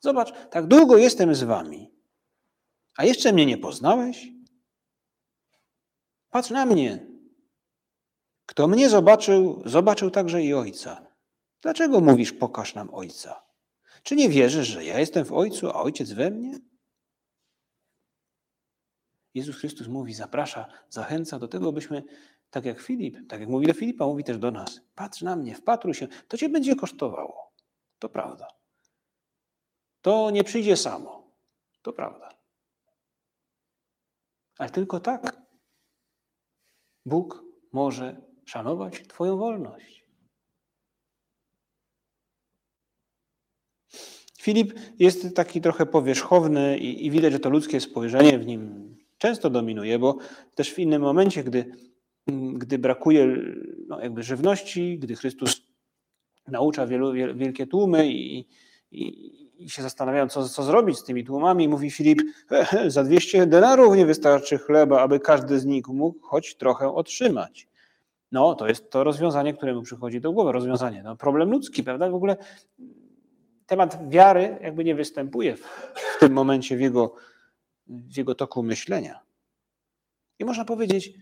Zobacz, 0.00 0.32
tak 0.50 0.66
długo 0.66 0.96
jestem 0.96 1.34
z 1.34 1.42
wami, 1.42 1.91
a 2.96 3.04
jeszcze 3.04 3.32
mnie 3.32 3.46
nie 3.46 3.58
poznałeś? 3.58 4.28
Patrz 6.30 6.50
na 6.50 6.66
mnie. 6.66 7.06
Kto 8.46 8.68
mnie 8.68 8.88
zobaczył, 8.88 9.62
zobaczył 9.66 10.10
także 10.10 10.42
i 10.42 10.54
Ojca. 10.54 11.06
Dlaczego 11.60 12.00
mówisz, 12.00 12.32
pokaż 12.32 12.74
nam 12.74 12.94
Ojca? 12.94 13.42
Czy 14.02 14.16
nie 14.16 14.28
wierzysz, 14.28 14.68
że 14.68 14.84
ja 14.84 15.00
jestem 15.00 15.24
w 15.24 15.32
Ojcu, 15.32 15.70
a 15.70 15.82
Ojciec 15.82 16.12
we 16.12 16.30
mnie? 16.30 16.58
Jezus 19.34 19.56
Chrystus 19.56 19.86
mówi, 19.88 20.14
zaprasza, 20.14 20.66
zachęca 20.88 21.38
do 21.38 21.48
tego, 21.48 21.72
byśmy, 21.72 22.02
tak 22.50 22.64
jak 22.64 22.80
Filip, 22.80 23.28
tak 23.28 23.40
jak 23.40 23.48
mówi 23.48 23.66
do 23.66 23.74
Filipa, 23.74 24.06
mówi 24.06 24.24
też 24.24 24.38
do 24.38 24.50
nas, 24.50 24.80
patrz 24.94 25.22
na 25.22 25.36
mnie, 25.36 25.54
wpatruj 25.54 25.94
się, 25.94 26.08
to 26.28 26.36
cię 26.36 26.48
będzie 26.48 26.76
kosztowało. 26.76 27.52
To 27.98 28.08
prawda. 28.08 28.48
To 30.02 30.30
nie 30.30 30.44
przyjdzie 30.44 30.76
samo. 30.76 31.30
To 31.82 31.92
prawda. 31.92 32.41
Ale 34.62 34.70
tylko 34.70 35.00
tak 35.00 35.42
Bóg 37.06 37.44
może 37.72 38.16
szanować 38.44 39.02
Twoją 39.08 39.36
wolność. 39.36 40.04
Filip 44.40 44.74
jest 44.98 45.36
taki 45.36 45.60
trochę 45.60 45.86
powierzchowny 45.86 46.78
i, 46.78 47.06
i, 47.06 47.10
widać, 47.10 47.32
że 47.32 47.40
to 47.40 47.50
ludzkie 47.50 47.80
spojrzenie 47.80 48.38
w 48.38 48.46
nim 48.46 48.94
często 49.18 49.50
dominuje, 49.50 49.98
bo 49.98 50.18
też 50.54 50.72
w 50.74 50.78
innym 50.78 51.02
momencie, 51.02 51.44
gdy, 51.44 51.76
gdy 52.54 52.78
brakuje 52.78 53.36
no, 53.88 54.00
jakby 54.00 54.22
żywności, 54.22 54.98
gdy 54.98 55.16
Chrystus 55.16 55.62
naucza 56.48 56.86
wielu, 56.86 57.12
wielkie 57.12 57.66
tłumy 57.66 58.12
i, 58.12 58.48
i, 58.92 59.42
się 59.70 59.82
zastanawiają, 59.82 60.28
co, 60.28 60.48
co 60.48 60.62
zrobić 60.62 60.98
z 60.98 61.04
tymi 61.04 61.24
tłumami. 61.24 61.68
Mówi 61.68 61.90
Filip, 61.90 62.22
za 62.86 63.04
200 63.04 63.46
denarów 63.46 63.96
nie 63.96 64.06
wystarczy 64.06 64.58
chleba, 64.58 65.00
aby 65.00 65.20
każdy 65.20 65.60
z 65.60 65.64
nich 65.64 65.88
mógł 65.88 66.20
choć 66.20 66.54
trochę 66.54 66.94
otrzymać. 66.94 67.68
No, 68.32 68.54
to 68.54 68.68
jest 68.68 68.90
to 68.90 69.04
rozwiązanie, 69.04 69.54
które 69.54 69.74
mu 69.74 69.82
przychodzi 69.82 70.20
do 70.20 70.32
głowy. 70.32 70.52
Rozwiązanie, 70.52 71.02
no, 71.02 71.16
problem 71.16 71.50
ludzki, 71.50 71.84
prawda? 71.84 72.10
W 72.10 72.14
ogóle 72.14 72.36
temat 73.66 74.08
wiary 74.08 74.58
jakby 74.62 74.84
nie 74.84 74.94
występuje 74.94 75.56
w, 75.56 75.60
w 75.94 76.18
tym 76.20 76.32
momencie 76.32 76.76
w 76.76 76.80
jego, 76.80 77.14
w 77.86 78.16
jego 78.16 78.34
toku 78.34 78.62
myślenia. 78.62 79.20
I 80.38 80.44
można 80.44 80.64
powiedzieć, 80.64 81.12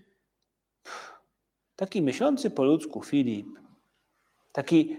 taki 1.76 2.02
myślący 2.02 2.50
po 2.50 2.64
ludzku 2.64 3.02
Filip, 3.02 3.46
taki, 4.52 4.96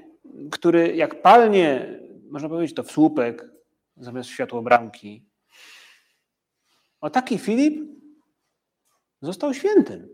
który 0.52 0.96
jak 0.96 1.22
palnie 1.22 2.00
można 2.32 2.50
powiedzieć, 2.50 2.76
to 2.76 2.84
w 2.84 2.92
słupek 2.92 3.46
zamiast 3.98 4.30
światło 4.30 4.62
bramki. 4.62 5.26
O 7.02 7.10
taki 7.10 7.38
Filip 7.38 7.90
został 9.22 9.54
świętym. 9.54 10.10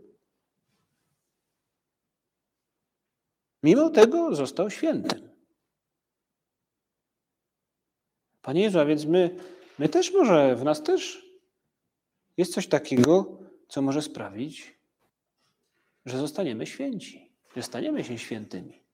Mimo 3.63 3.89
tego 3.89 4.36
został 4.36 4.69
świętym. 4.69 5.29
Panie 8.41 8.62
Jezu, 8.62 8.79
a 8.79 8.86
więc 8.86 9.05
my, 9.05 9.38
my 9.79 9.89
też 9.89 10.13
może, 10.13 10.55
w 10.55 10.63
nas 10.63 10.83
też 10.83 11.25
jest 12.38 12.53
coś 12.53 12.67
takiego, 12.67 13.39
co 13.67 13.81
może 13.81 14.01
sprawić, 14.01 14.77
że 16.05 16.17
zostaniemy 16.17 16.65
święci, 16.65 17.31
że 17.55 17.63
staniemy 17.63 18.03
się 18.03 18.17
świętymi. 18.17 18.87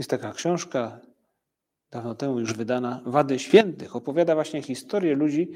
Jest 0.00 0.10
taka 0.10 0.32
książka, 0.32 1.00
dawno 1.90 2.14
temu 2.14 2.40
już 2.40 2.52
wydana, 2.52 3.02
Wady 3.06 3.38
Świętych. 3.38 3.96
Opowiada 3.96 4.34
właśnie 4.34 4.62
historię 4.62 5.14
ludzi, 5.14 5.52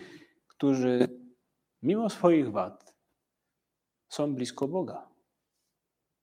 którzy 0.48 1.08
mimo 1.82 2.10
swoich 2.10 2.52
wad 2.52 2.94
są 4.08 4.34
blisko 4.34 4.68
Boga 4.68 5.08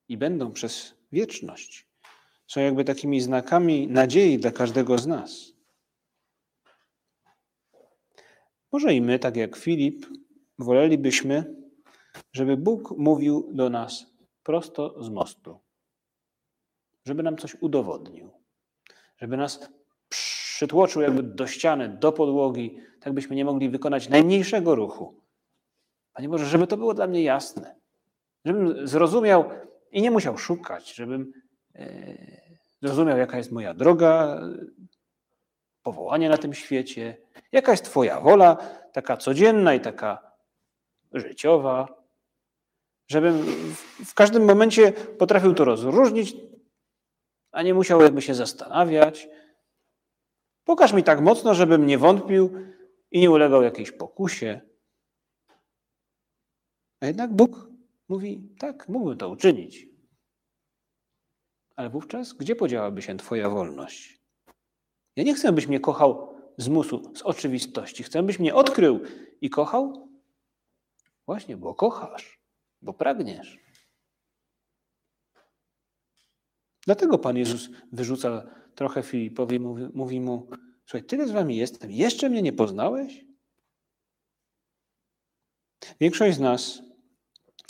i 0.08 0.18
będą 0.18 0.52
przez 0.52 0.94
wieczność. 1.12 1.88
Są 2.48 2.62
jakby 2.62 2.84
takimi 2.84 3.22
znakami 3.22 3.88
nadziei 3.88 4.40
dla 4.40 4.52
każdego 4.52 4.98
z 4.98 5.08
nas. 5.08 5.54
Może 8.72 8.94
i 8.94 9.02
my, 9.02 9.20
tak 9.20 9.36
jak 9.36 9.56
Filip, 9.56 10.06
wolelibyśmy, 10.60 11.56
żeby 12.34 12.58
Bóg 12.58 12.98
mówił 12.98 13.50
do 13.54 13.70
nas 13.70 14.06
prosto 14.44 15.04
z 15.04 15.10
mostu 15.10 15.71
żeby 17.06 17.24
nam 17.24 17.38
coś 17.38 17.56
udowodnił, 17.56 18.32
żeby 19.18 19.38
nas 19.38 19.70
przytłoczył 20.10 21.02
jakby 21.02 21.24
do 21.24 21.48
ściany, 21.48 21.90
do 21.90 22.12
podłogi, 22.12 22.80
tak 23.00 23.14
byśmy 23.14 23.36
nie 23.36 23.46
mogli 23.46 23.70
wykonać 23.70 24.10
najmniejszego 24.10 24.76
ruchu. 24.76 25.22
Panie 26.14 26.30
Boże, 26.30 26.46
żeby 26.46 26.68
to 26.68 26.78
było 26.78 26.94
dla 26.94 27.08
mnie 27.08 27.24
jasne, 27.24 27.76
żebym 28.46 28.88
zrozumiał 28.88 29.50
i 29.92 30.02
nie 30.02 30.12
musiał 30.12 30.38
szukać, 30.38 30.96
żebym 30.96 31.34
e, 31.76 32.16
zrozumiał, 32.82 33.18
jaka 33.18 33.38
jest 33.38 33.52
moja 33.52 33.74
droga, 33.74 34.42
powołanie 35.84 36.30
na 36.30 36.38
tym 36.38 36.54
świecie, 36.54 37.18
jaka 37.52 37.72
jest 37.72 37.86
Twoja 37.86 38.20
wola, 38.20 38.56
taka 38.94 39.18
codzienna 39.18 39.74
i 39.74 39.80
taka 39.80 40.32
życiowa, 41.14 42.04
żebym 43.08 43.46
w 44.06 44.14
każdym 44.14 44.46
momencie 44.46 44.92
potrafił 44.92 45.54
to 45.54 45.66
rozróżnić, 45.66 46.36
a 47.52 47.62
nie 47.62 47.74
musiał 47.74 48.02
jakby 48.02 48.22
się 48.22 48.36
zastanawiać. 48.36 49.30
Pokaż 50.64 50.94
mi 50.94 51.04
tak 51.04 51.22
mocno, 51.22 51.54
żebym 51.54 51.86
nie 51.86 51.98
wątpił 51.98 52.50
i 53.12 53.20
nie 53.20 53.32
ulegał 53.32 53.62
jakiejś 53.62 53.92
pokusie. 53.92 54.62
A 57.00 57.06
jednak 57.06 57.34
Bóg 57.34 57.70
mówi, 58.10 58.50
tak, 58.60 58.90
mógłbym 58.90 59.18
to 59.18 59.30
uczynić. 59.30 59.88
Ale 61.76 61.90
wówczas 61.90 62.34
gdzie 62.34 62.56
podziałaby 62.56 63.02
się 63.02 63.18
Twoja 63.18 63.50
wolność? 63.50 64.22
Ja 65.16 65.24
nie 65.24 65.34
chcę, 65.34 65.52
byś 65.52 65.68
mnie 65.68 65.80
kochał 65.80 66.38
z 66.58 66.68
musu, 66.68 67.16
z 67.16 67.22
oczywistości. 67.22 68.04
Chcę, 68.04 68.24
byś 68.24 68.40
mnie 68.40 68.56
odkrył 68.56 69.00
i 69.42 69.50
kochał? 69.50 70.10
Właśnie, 71.26 71.58
bo 71.58 71.76
kochasz, 71.76 72.40
bo 72.82 72.94
pragniesz. 72.94 73.61
Dlatego 76.86 77.18
Pan 77.18 77.38
Jezus 77.38 77.70
wyrzuca 77.92 78.44
trochę 78.76 79.04
Filipowi, 79.04 79.60
mówi, 79.60 79.88
mówi 79.94 80.22
mu, 80.22 80.48
słuchaj, 80.86 81.04
tyle 81.04 81.28
z 81.28 81.32
wami 81.32 81.58
jestem, 81.58 81.92
jeszcze 81.92 82.30
mnie 82.30 82.42
nie 82.42 82.54
poznałeś? 82.54 83.26
Większość 86.00 86.38
z 86.38 86.40
nas 86.40 86.82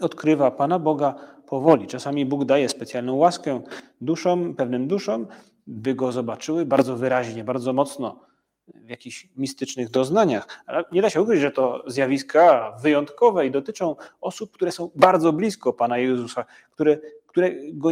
odkrywa 0.02 0.52
Pana 0.52 0.80
Boga 0.80 1.16
powoli. 1.48 1.88
Czasami 1.88 2.26
Bóg 2.26 2.46
daje 2.46 2.70
specjalną 2.70 3.16
łaskę 3.16 3.62
duszom, 4.02 4.56
pewnym 4.56 4.88
duszom, 4.88 5.28
by 5.68 5.96
Go 5.96 6.12
zobaczyły 6.12 6.66
bardzo 6.66 6.98
wyraźnie, 6.98 7.44
bardzo 7.44 7.74
mocno 7.74 8.20
w 8.68 8.90
jakichś 8.90 9.28
mistycznych 9.36 9.90
doznaniach. 9.90 10.64
Ale 10.66 10.84
nie 10.92 11.02
da 11.02 11.10
się 11.10 11.22
ukryć, 11.22 11.42
że 11.42 11.52
to 11.52 11.84
zjawiska 11.88 12.76
wyjątkowe 12.82 13.48
i 13.48 13.52
dotyczą 13.52 13.96
osób, 14.22 14.52
które 14.52 14.72
są 14.72 14.90
bardzo 14.96 15.34
blisko 15.34 15.74
Pana 15.74 15.98
Jezusa, 15.98 16.46
które, 16.72 16.98
które 17.28 17.52
Go 17.74 17.92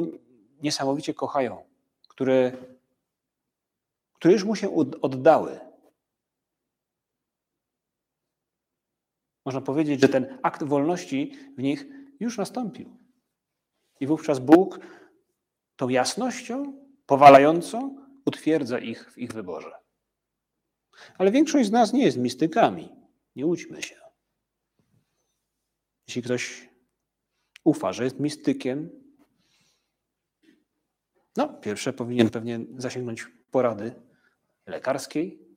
niesamowicie 0.63 1.13
kochają, 1.13 1.63
które, 2.07 2.51
które 4.13 4.33
już 4.33 4.43
Mu 4.43 4.55
się 4.55 4.75
oddały. 5.01 5.59
Można 9.45 9.61
powiedzieć, 9.61 10.01
że 10.01 10.09
ten 10.09 10.37
akt 10.43 10.63
wolności 10.63 11.31
w 11.57 11.61
nich 11.61 11.85
już 12.19 12.37
nastąpił. 12.37 12.97
I 13.99 14.07
wówczas 14.07 14.39
Bóg 14.39 14.79
tą 15.75 15.89
jasnością 15.89 16.73
powalającą 17.05 17.97
utwierdza 18.25 18.79
ich 18.79 19.11
w 19.11 19.17
ich 19.17 19.33
wyborze. 19.33 19.71
Ale 21.17 21.31
większość 21.31 21.69
z 21.69 21.71
nas 21.71 21.93
nie 21.93 22.03
jest 22.03 22.17
mistykami. 22.17 22.89
Nie 23.35 23.45
łudźmy 23.45 23.83
się. 23.83 23.95
Jeśli 26.07 26.21
ktoś 26.21 26.69
ufa, 27.63 27.93
że 27.93 28.03
jest 28.03 28.19
mistykiem, 28.19 28.89
no, 31.39 31.47
pierwsze 31.47 31.93
powinien 31.93 32.29
pewnie 32.29 32.59
zasięgnąć 32.77 33.27
porady 33.51 33.91
lekarskiej 34.67 35.49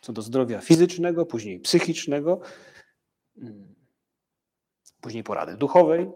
co 0.00 0.12
do 0.12 0.22
zdrowia 0.22 0.60
fizycznego, 0.60 1.26
później 1.26 1.60
psychicznego, 1.60 2.40
mm, 3.38 3.74
później 5.00 5.24
porady 5.24 5.56
duchowej 5.56 6.10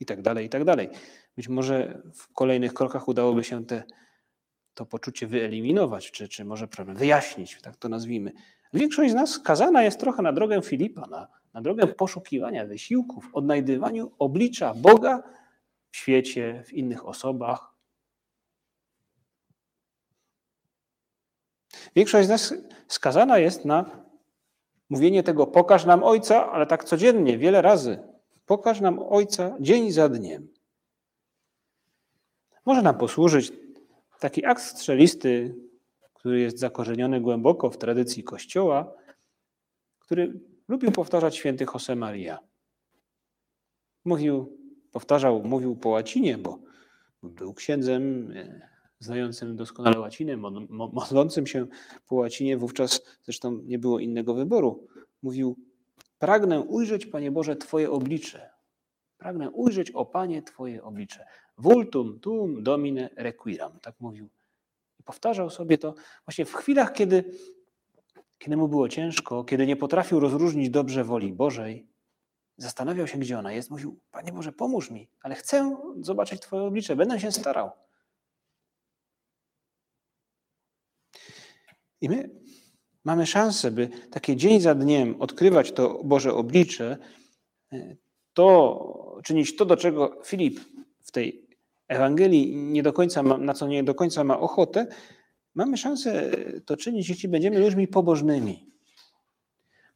i 0.00 0.06
tak 0.06 0.22
dalej, 0.22 0.46
i 0.46 0.48
tak 0.48 0.64
dalej. 0.64 0.88
Być 1.36 1.48
może 1.48 2.02
w 2.14 2.32
kolejnych 2.32 2.74
krokach 2.74 3.08
udałoby 3.08 3.44
się 3.44 3.66
te, 3.66 3.82
to 4.74 4.86
poczucie 4.86 5.26
wyeliminować, 5.26 6.10
czy, 6.10 6.28
czy 6.28 6.44
może 6.44 6.68
problem 6.68 6.96
wyjaśnić, 6.96 7.58
tak 7.62 7.76
to 7.76 7.88
nazwijmy. 7.88 8.32
Większość 8.72 9.10
z 9.10 9.14
nas 9.14 9.30
skazana 9.30 9.82
jest 9.82 10.00
trochę 10.00 10.22
na 10.22 10.32
drogę 10.32 10.62
Filipa, 10.62 11.06
na, 11.06 11.28
na 11.54 11.60
drogę 11.60 11.86
poszukiwania 11.86 12.66
wysiłków, 12.66 13.28
odnajdywaniu 13.32 14.12
oblicza 14.18 14.74
Boga 14.74 15.22
w 15.90 15.96
świecie, 15.96 16.62
w 16.66 16.72
innych 16.72 17.06
osobach. 17.08 17.75
Większość 21.96 22.26
z 22.26 22.30
nas 22.30 22.54
skazana 22.88 23.38
jest 23.38 23.64
na 23.64 24.06
mówienie 24.88 25.22
tego 25.22 25.46
pokaż 25.46 25.84
nam 25.84 26.04
Ojca, 26.04 26.52
ale 26.52 26.66
tak 26.66 26.84
codziennie, 26.84 27.38
wiele 27.38 27.62
razy. 27.62 27.98
Pokaż 28.46 28.80
nam 28.80 28.98
Ojca 28.98 29.56
dzień 29.60 29.92
za 29.92 30.08
dniem. 30.08 30.48
Może 32.66 32.82
nam 32.82 32.98
posłużyć 32.98 33.52
taki 34.20 34.44
akt 34.44 34.62
strzelisty, 34.62 35.54
który 36.14 36.40
jest 36.40 36.58
zakorzeniony 36.58 37.20
głęboko 37.20 37.70
w 37.70 37.78
tradycji 37.78 38.24
Kościoła, 38.24 38.94
który 39.98 40.40
lubił 40.68 40.92
powtarzać 40.92 41.36
święty 41.36 41.66
Josemaria. 41.74 42.38
Mówił, 44.04 44.58
powtarzał, 44.92 45.42
mówił 45.44 45.76
po 45.76 45.88
łacinie, 45.88 46.38
bo 46.38 46.58
był 47.22 47.54
księdzem 47.54 48.32
e, 48.36 48.75
znającym 49.06 49.56
doskonale 49.56 50.00
łacinę, 50.00 50.36
modlącym 50.70 51.46
się 51.46 51.66
po 52.06 52.14
łacinie, 52.14 52.56
wówczas 52.56 53.02
zresztą 53.22 53.60
nie 53.64 53.78
było 53.78 53.98
innego 53.98 54.34
wyboru. 54.34 54.86
Mówił, 55.22 55.56
pragnę 56.18 56.60
ujrzeć, 56.60 57.06
Panie 57.06 57.30
Boże, 57.30 57.56
Twoje 57.56 57.90
oblicze. 57.90 58.50
Pragnę 59.18 59.50
ujrzeć, 59.50 59.90
o 59.90 60.06
Panie, 60.06 60.42
Twoje 60.42 60.82
oblicze. 60.82 61.24
Vultum 61.58 62.20
tum 62.20 62.62
domine 62.62 63.10
requiram, 63.16 63.80
tak 63.80 63.94
mówił. 64.00 64.28
I 65.00 65.02
powtarzał 65.02 65.50
sobie 65.50 65.78
to 65.78 65.94
właśnie 66.26 66.44
w 66.44 66.54
chwilach, 66.54 66.92
kiedy, 66.92 67.24
kiedy 68.38 68.56
mu 68.56 68.68
było 68.68 68.88
ciężko, 68.88 69.44
kiedy 69.44 69.66
nie 69.66 69.76
potrafił 69.76 70.20
rozróżnić 70.20 70.70
dobrze 70.70 71.04
woli 71.04 71.32
Bożej. 71.32 71.88
Zastanawiał 72.56 73.06
się, 73.06 73.18
gdzie 73.18 73.38
ona 73.38 73.52
jest. 73.52 73.70
Mówił, 73.70 74.00
Panie 74.10 74.32
Boże, 74.32 74.52
pomóż 74.52 74.90
mi, 74.90 75.08
ale 75.22 75.34
chcę 75.34 75.76
zobaczyć 76.00 76.40
Twoje 76.40 76.62
oblicze, 76.62 76.96
będę 76.96 77.20
się 77.20 77.32
starał. 77.32 77.70
I 82.00 82.08
my 82.08 82.30
mamy 83.04 83.26
szansę, 83.26 83.70
by 83.70 83.88
takie 84.10 84.36
dzień 84.36 84.60
za 84.60 84.74
dniem 84.74 85.22
odkrywać 85.22 85.72
to 85.72 86.00
Boże 86.04 86.34
oblicze, 86.34 86.98
to 88.34 89.20
czynić 89.24 89.56
to, 89.56 89.64
do 89.64 89.76
czego 89.76 90.20
Filip 90.24 90.60
w 91.00 91.10
tej 91.10 91.46
Ewangelii 91.88 92.56
nie 92.56 92.82
do 92.82 92.92
końca 92.92 93.22
ma, 93.22 93.38
na 93.38 93.54
co 93.54 93.66
nie 93.66 93.84
do 93.84 93.94
końca 93.94 94.24
ma 94.24 94.40
ochotę, 94.40 94.86
mamy 95.54 95.76
szansę 95.76 96.30
to 96.66 96.76
czynić, 96.76 97.08
jeśli 97.08 97.28
będziemy 97.28 97.58
ludźmi 97.58 97.88
pobożnymi. 97.88 98.70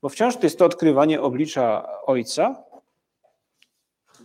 Bo 0.03 0.09
wciąż 0.09 0.37
to 0.37 0.43
jest 0.43 0.59
to 0.59 0.65
odkrywanie 0.65 1.21
oblicza 1.21 1.89
Ojca 2.07 2.65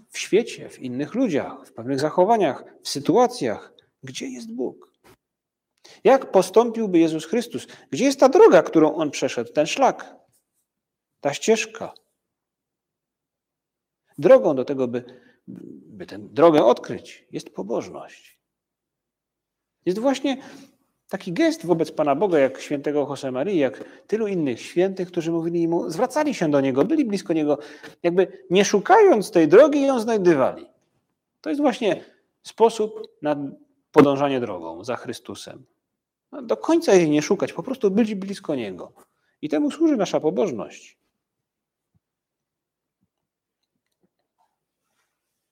w 0.09 0.19
świecie, 0.19 0.69
w 0.69 0.79
innych 0.79 1.15
ludziach, 1.15 1.67
w 1.67 1.73
pewnych 1.73 1.99
zachowaniach, 1.99 2.63
w 2.83 2.89
sytuacjach, 2.89 3.73
gdzie 4.03 4.27
jest 4.27 4.53
Bóg. 4.53 4.94
Jak 6.03 6.31
postąpiłby 6.31 6.99
Jezus 6.99 7.25
Chrystus? 7.25 7.67
Gdzie 7.91 8.05
jest 8.05 8.19
ta 8.19 8.29
droga, 8.29 8.63
którą 8.63 8.95
On 8.95 9.11
przeszedł, 9.11 9.53
ten 9.53 9.65
szlak, 9.65 10.15
ta 11.21 11.33
ścieżka? 11.33 11.93
Drogą 14.17 14.55
do 14.55 14.65
tego, 14.65 14.87
by, 14.87 15.03
by 15.87 16.05
tę 16.05 16.19
drogę 16.19 16.65
odkryć, 16.65 17.27
jest 17.31 17.49
pobożność. 17.49 18.39
Jest 19.85 19.99
właśnie 19.99 20.37
taki 21.09 21.33
gest 21.33 21.65
wobec 21.65 21.91
Pana 21.91 22.15
Boga, 22.15 22.39
jak 22.39 22.61
świętego 22.61 23.07
Josemarii, 23.09 23.59
jak 23.59 23.83
tylu 24.07 24.27
innych 24.27 24.61
świętych, 24.61 25.07
którzy 25.07 25.31
mówili 25.31 25.67
mu, 25.67 25.89
zwracali 25.89 26.33
się 26.33 26.51
do 26.51 26.61
Niego, 26.61 26.85
byli 26.85 27.05
blisko 27.05 27.33
Niego, 27.33 27.57
jakby 28.03 28.45
nie 28.49 28.65
szukając 28.65 29.31
tej 29.31 29.47
drogi, 29.47 29.81
ją 29.81 29.99
znajdywali. 29.99 30.65
To 31.41 31.49
jest 31.49 31.61
właśnie 31.61 32.03
sposób 32.43 33.01
na 33.21 33.35
podążanie 33.91 34.39
drogą 34.39 34.83
za 34.83 34.95
Chrystusem. 34.95 35.65
No, 36.35 36.41
do 36.41 36.57
końca 36.57 36.93
jej 36.93 37.09
nie 37.09 37.21
szukać, 37.21 37.53
po 37.53 37.63
prostu 37.63 37.91
być 37.91 38.15
blisko 38.15 38.55
Niego. 38.55 38.91
I 39.41 39.49
temu 39.49 39.71
służy 39.71 39.97
nasza 39.97 40.19
pobożność. 40.19 40.97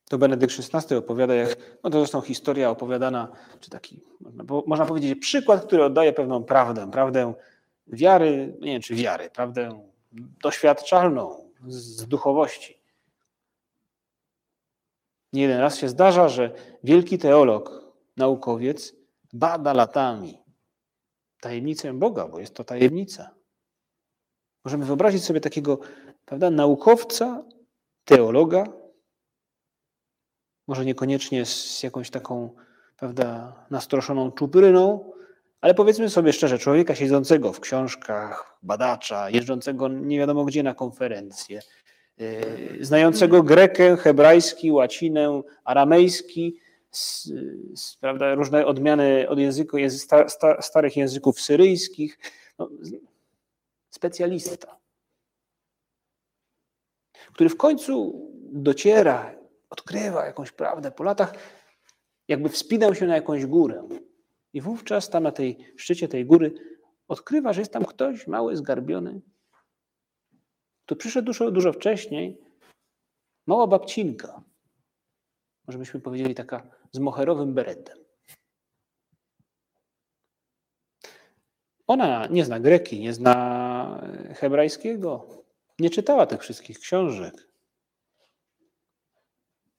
To 0.09 0.17
Benedykt 0.17 0.53
XVI 0.59 0.95
opowiada, 0.95 1.33
jak, 1.33 1.57
no 1.83 1.89
to 1.89 1.99
zresztą 1.99 2.21
historia 2.21 2.69
opowiadana, 2.69 3.27
czy 3.59 3.69
taki, 3.69 4.01
można 4.65 4.85
powiedzieć, 4.85 5.19
przykład, 5.19 5.65
który 5.65 5.83
oddaje 5.83 6.13
pewną 6.13 6.43
prawdę, 6.43 6.91
prawdę 6.91 7.33
wiary, 7.87 8.57
nie 8.59 8.71
wiem 8.71 8.81
czy 8.81 8.95
wiary, 8.95 9.29
prawdę 9.29 9.89
doświadczalną 10.43 11.51
z 11.67 12.07
duchowości. 12.07 12.79
Nie 15.33 15.41
jeden 15.41 15.59
raz 15.59 15.77
się 15.77 15.89
zdarza, 15.89 16.29
że 16.29 16.51
wielki 16.83 17.17
teolog, 17.17 17.93
naukowiec 18.17 18.95
bada 19.33 19.73
latami 19.73 20.42
tajemnicę 21.43 21.93
Boga, 21.93 22.27
bo 22.27 22.39
jest 22.39 22.53
to 22.53 22.63
tajemnica. 22.63 23.29
Możemy 24.65 24.85
wyobrazić 24.85 25.23
sobie 25.23 25.41
takiego 25.41 25.79
prawda, 26.25 26.49
naukowca, 26.49 27.43
teologa, 28.05 28.63
może 30.67 30.85
niekoniecznie 30.85 31.45
z 31.45 31.83
jakąś 31.83 32.09
taką 32.09 32.55
prawda, 32.97 33.53
nastroszoną 33.69 34.31
czupryną, 34.31 35.11
ale 35.61 35.73
powiedzmy 35.73 36.09
sobie 36.09 36.33
szczerze, 36.33 36.59
człowieka 36.59 36.95
siedzącego 36.95 37.53
w 37.53 37.59
książkach, 37.59 38.59
badacza, 38.63 39.29
jeżdżącego 39.29 39.87
nie 39.87 40.19
wiadomo 40.19 40.45
gdzie 40.45 40.63
na 40.63 40.73
konferencje, 40.73 41.59
yy, 42.17 42.85
znającego 42.85 43.43
grekę, 43.43 43.97
hebrajski, 43.97 44.71
łacinę, 44.71 45.41
aramejski, 45.63 46.59
prawda, 47.99 48.35
różne 48.35 48.65
odmiany 48.65 49.29
od 49.29 49.39
języku, 49.39 49.77
sta, 49.89 50.29
sta, 50.29 50.61
starych 50.61 50.97
języków 50.97 51.41
syryjskich. 51.41 52.19
No, 52.59 52.69
specjalista, 53.89 54.79
który 57.33 57.49
w 57.49 57.57
końcu 57.57 58.13
dociera, 58.51 59.35
odkrywa 59.69 60.25
jakąś 60.25 60.51
prawdę 60.51 60.91
po 60.91 61.03
latach 61.03 61.33
jakby 62.27 62.49
wspinał 62.49 62.95
się 62.95 63.05
na 63.05 63.15
jakąś 63.15 63.45
górę. 63.45 63.87
I 64.53 64.61
wówczas 64.61 65.09
tam 65.09 65.23
na 65.23 65.31
tej 65.31 65.73
szczycie 65.77 66.07
tej 66.07 66.25
góry 66.25 66.53
odkrywa, 67.07 67.53
że 67.53 67.61
jest 67.61 67.73
tam 67.73 67.85
ktoś 67.85 68.27
mały, 68.27 68.57
zgarbiony, 68.57 69.21
to 70.85 70.95
przyszedł 70.95 71.25
dużo, 71.25 71.51
dużo 71.51 71.73
wcześniej 71.73 72.37
mała 73.47 73.67
babcinka, 73.67 74.43
może 75.67 75.79
byśmy 75.79 75.99
powiedzieli 75.99 76.35
taka 76.35 76.82
z 76.93 76.99
moherowym 76.99 77.53
beretem. 77.53 77.97
Ona 81.87 82.27
nie 82.27 82.45
zna 82.45 82.59
greki, 82.59 82.99
nie 82.99 83.13
zna 83.13 84.01
hebrajskiego, 84.35 85.27
nie 85.79 85.89
czytała 85.89 86.25
tych 86.25 86.41
wszystkich 86.41 86.79
książek. 86.79 87.47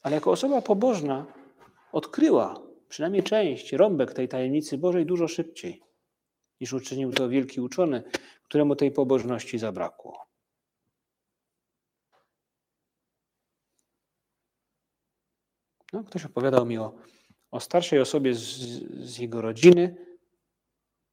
Ale 0.02 0.14
jako 0.14 0.30
osoba 0.30 0.62
pobożna 0.62 1.26
odkryła 1.92 2.62
przynajmniej 2.88 3.22
część, 3.22 3.72
rąbek 3.72 4.12
tej 4.12 4.28
tajemnicy 4.28 4.78
Bożej 4.78 5.06
dużo 5.06 5.28
szybciej 5.28 5.82
niż 6.60 6.72
uczynił 6.72 7.12
to 7.12 7.28
wielki 7.28 7.60
uczony, 7.60 8.02
któremu 8.44 8.76
tej 8.76 8.90
pobożności 8.90 9.58
zabrakło. 9.58 10.23
No, 15.94 16.04
ktoś 16.04 16.24
opowiadał 16.24 16.66
mi 16.66 16.78
o, 16.78 16.92
o 17.50 17.60
starszej 17.60 18.00
osobie 18.00 18.34
z, 18.34 18.40
z 19.04 19.18
jego 19.18 19.40
rodziny, 19.40 19.96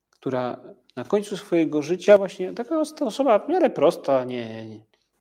która 0.09 0.61
na 0.95 1.03
końcu 1.03 1.37
swojego 1.37 1.81
życia 1.81 2.17
właśnie 2.17 2.53
taka 2.53 2.79
osoba 3.01 3.39
w 3.39 3.49
miarę 3.49 3.69
prosta, 3.69 4.23
nie, 4.23 4.65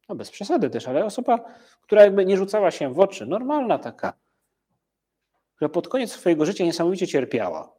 no 0.08 0.14
bez 0.14 0.30
przesady 0.30 0.70
też, 0.70 0.88
ale 0.88 1.04
osoba, 1.04 1.38
która 1.82 2.02
jakby 2.02 2.26
nie 2.26 2.36
rzucała 2.36 2.70
się 2.70 2.94
w 2.94 3.00
oczy, 3.00 3.26
normalna 3.26 3.78
taka, 3.78 4.12
która 5.54 5.68
pod 5.68 5.88
koniec 5.88 6.12
swojego 6.12 6.46
życia 6.46 6.64
niesamowicie 6.64 7.08
cierpiała. 7.08 7.72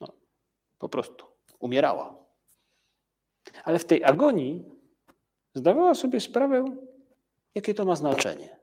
No, 0.00 0.08
po 0.78 0.88
prostu 0.88 1.26
umierała. 1.58 2.24
Ale 3.64 3.78
w 3.78 3.84
tej 3.84 4.04
agonii 4.04 4.64
zdawała 5.54 5.94
sobie 5.94 6.20
sprawę, 6.20 6.76
jakie 7.54 7.74
to 7.74 7.84
ma 7.84 7.96
znaczenie. 7.96 8.59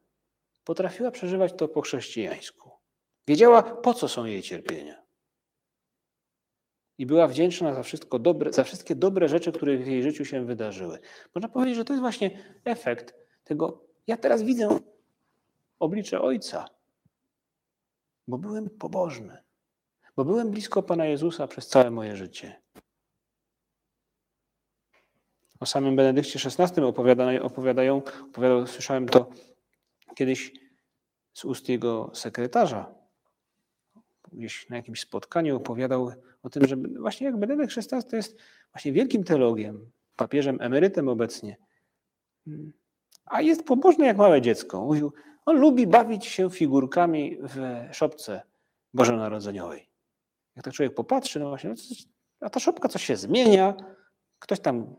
Potrafiła 0.67 1.11
przeżywać 1.11 1.53
to 1.53 1.67
po 1.67 1.81
chrześcijańsku. 1.81 2.71
Wiedziała, 3.27 3.63
po 3.63 3.93
co 3.93 4.07
są 4.07 4.25
jej 4.25 4.41
cierpienia. 4.41 5.03
I 6.97 7.05
była 7.05 7.27
wdzięczna 7.27 7.73
za, 7.73 7.83
wszystko 7.83 8.19
dobre, 8.19 8.53
za 8.53 8.63
wszystkie 8.63 8.95
dobre 8.95 9.29
rzeczy, 9.29 9.51
które 9.51 9.77
w 9.77 9.87
jej 9.87 10.03
życiu 10.03 10.25
się 10.25 10.45
wydarzyły. 10.45 10.99
Można 11.35 11.49
powiedzieć, 11.49 11.75
że 11.75 11.85
to 11.85 11.93
jest 11.93 12.01
właśnie 12.01 12.43
efekt 12.65 13.15
tego. 13.43 13.83
Ja 14.07 14.17
teraz 14.17 14.43
widzę 14.43 14.79
oblicze 15.79 16.21
Ojca, 16.21 16.65
bo 18.27 18.37
byłem 18.37 18.69
pobożny, 18.69 19.37
bo 20.15 20.25
byłem 20.25 20.51
blisko 20.51 20.83
Pana 20.83 21.05
Jezusa 21.05 21.47
przez 21.47 21.67
całe 21.67 21.91
moje 21.91 22.15
życie. 22.15 22.61
O 25.59 25.65
samym 25.65 25.95
Benedykcie 25.95 26.39
XVI 26.45 26.81
opowiadają, 26.81 27.41
opowiadają 27.43 28.01
słyszałem 28.65 29.09
to 29.09 29.29
kiedyś 30.17 30.53
z 31.33 31.45
ust 31.45 31.69
jego 31.69 32.11
sekretarza. 32.13 32.95
Gdzieś 34.31 34.69
na 34.69 34.75
jakimś 34.75 35.01
spotkaniu 35.01 35.55
opowiadał 35.55 36.11
o 36.43 36.49
tym, 36.49 36.67
że 36.67 36.75
właśnie 36.75 37.25
jak 37.25 37.37
Benedykt 37.37 37.77
XVI 37.77 38.17
jest 38.17 38.37
właśnie 38.73 38.91
wielkim 38.91 39.23
teologiem, 39.23 39.91
papieżem 40.15 40.61
emerytem 40.61 41.09
obecnie, 41.09 41.57
a 43.25 43.41
jest 43.41 43.63
pobożny 43.63 44.05
jak 44.05 44.17
małe 44.17 44.41
dziecko. 44.41 44.85
Mówił, 44.85 45.13
on 45.45 45.59
lubi 45.59 45.87
bawić 45.87 46.25
się 46.25 46.49
figurkami 46.49 47.37
w 47.41 47.87
szopce 47.91 48.41
bożonarodzeniowej. 48.93 49.89
Jak 50.55 50.65
tak 50.65 50.73
człowiek 50.73 50.93
popatrzy, 50.93 51.39
no 51.39 51.49
właśnie, 51.49 51.69
no 51.69 51.75
a 52.47 52.49
ta 52.49 52.59
szopka 52.59 52.89
coś 52.89 53.05
się 53.05 53.15
zmienia, 53.15 53.73
ktoś 54.39 54.59
tam 54.59 54.95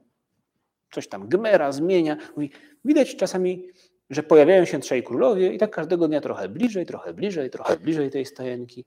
coś 0.90 1.08
tam 1.08 1.28
gmera, 1.28 1.72
zmienia. 1.72 2.16
Mówi, 2.36 2.50
widać 2.84 3.16
czasami, 3.16 3.68
że 4.10 4.22
pojawiają 4.22 4.64
się 4.64 4.78
trzej 4.80 5.02
królowie 5.02 5.52
i 5.52 5.58
tak 5.58 5.70
każdego 5.70 6.08
dnia 6.08 6.20
trochę 6.20 6.48
bliżej, 6.48 6.86
trochę 6.86 7.14
bliżej, 7.14 7.50
trochę 7.50 7.76
bliżej 7.76 8.10
tej 8.10 8.26
stajenki. 8.26 8.84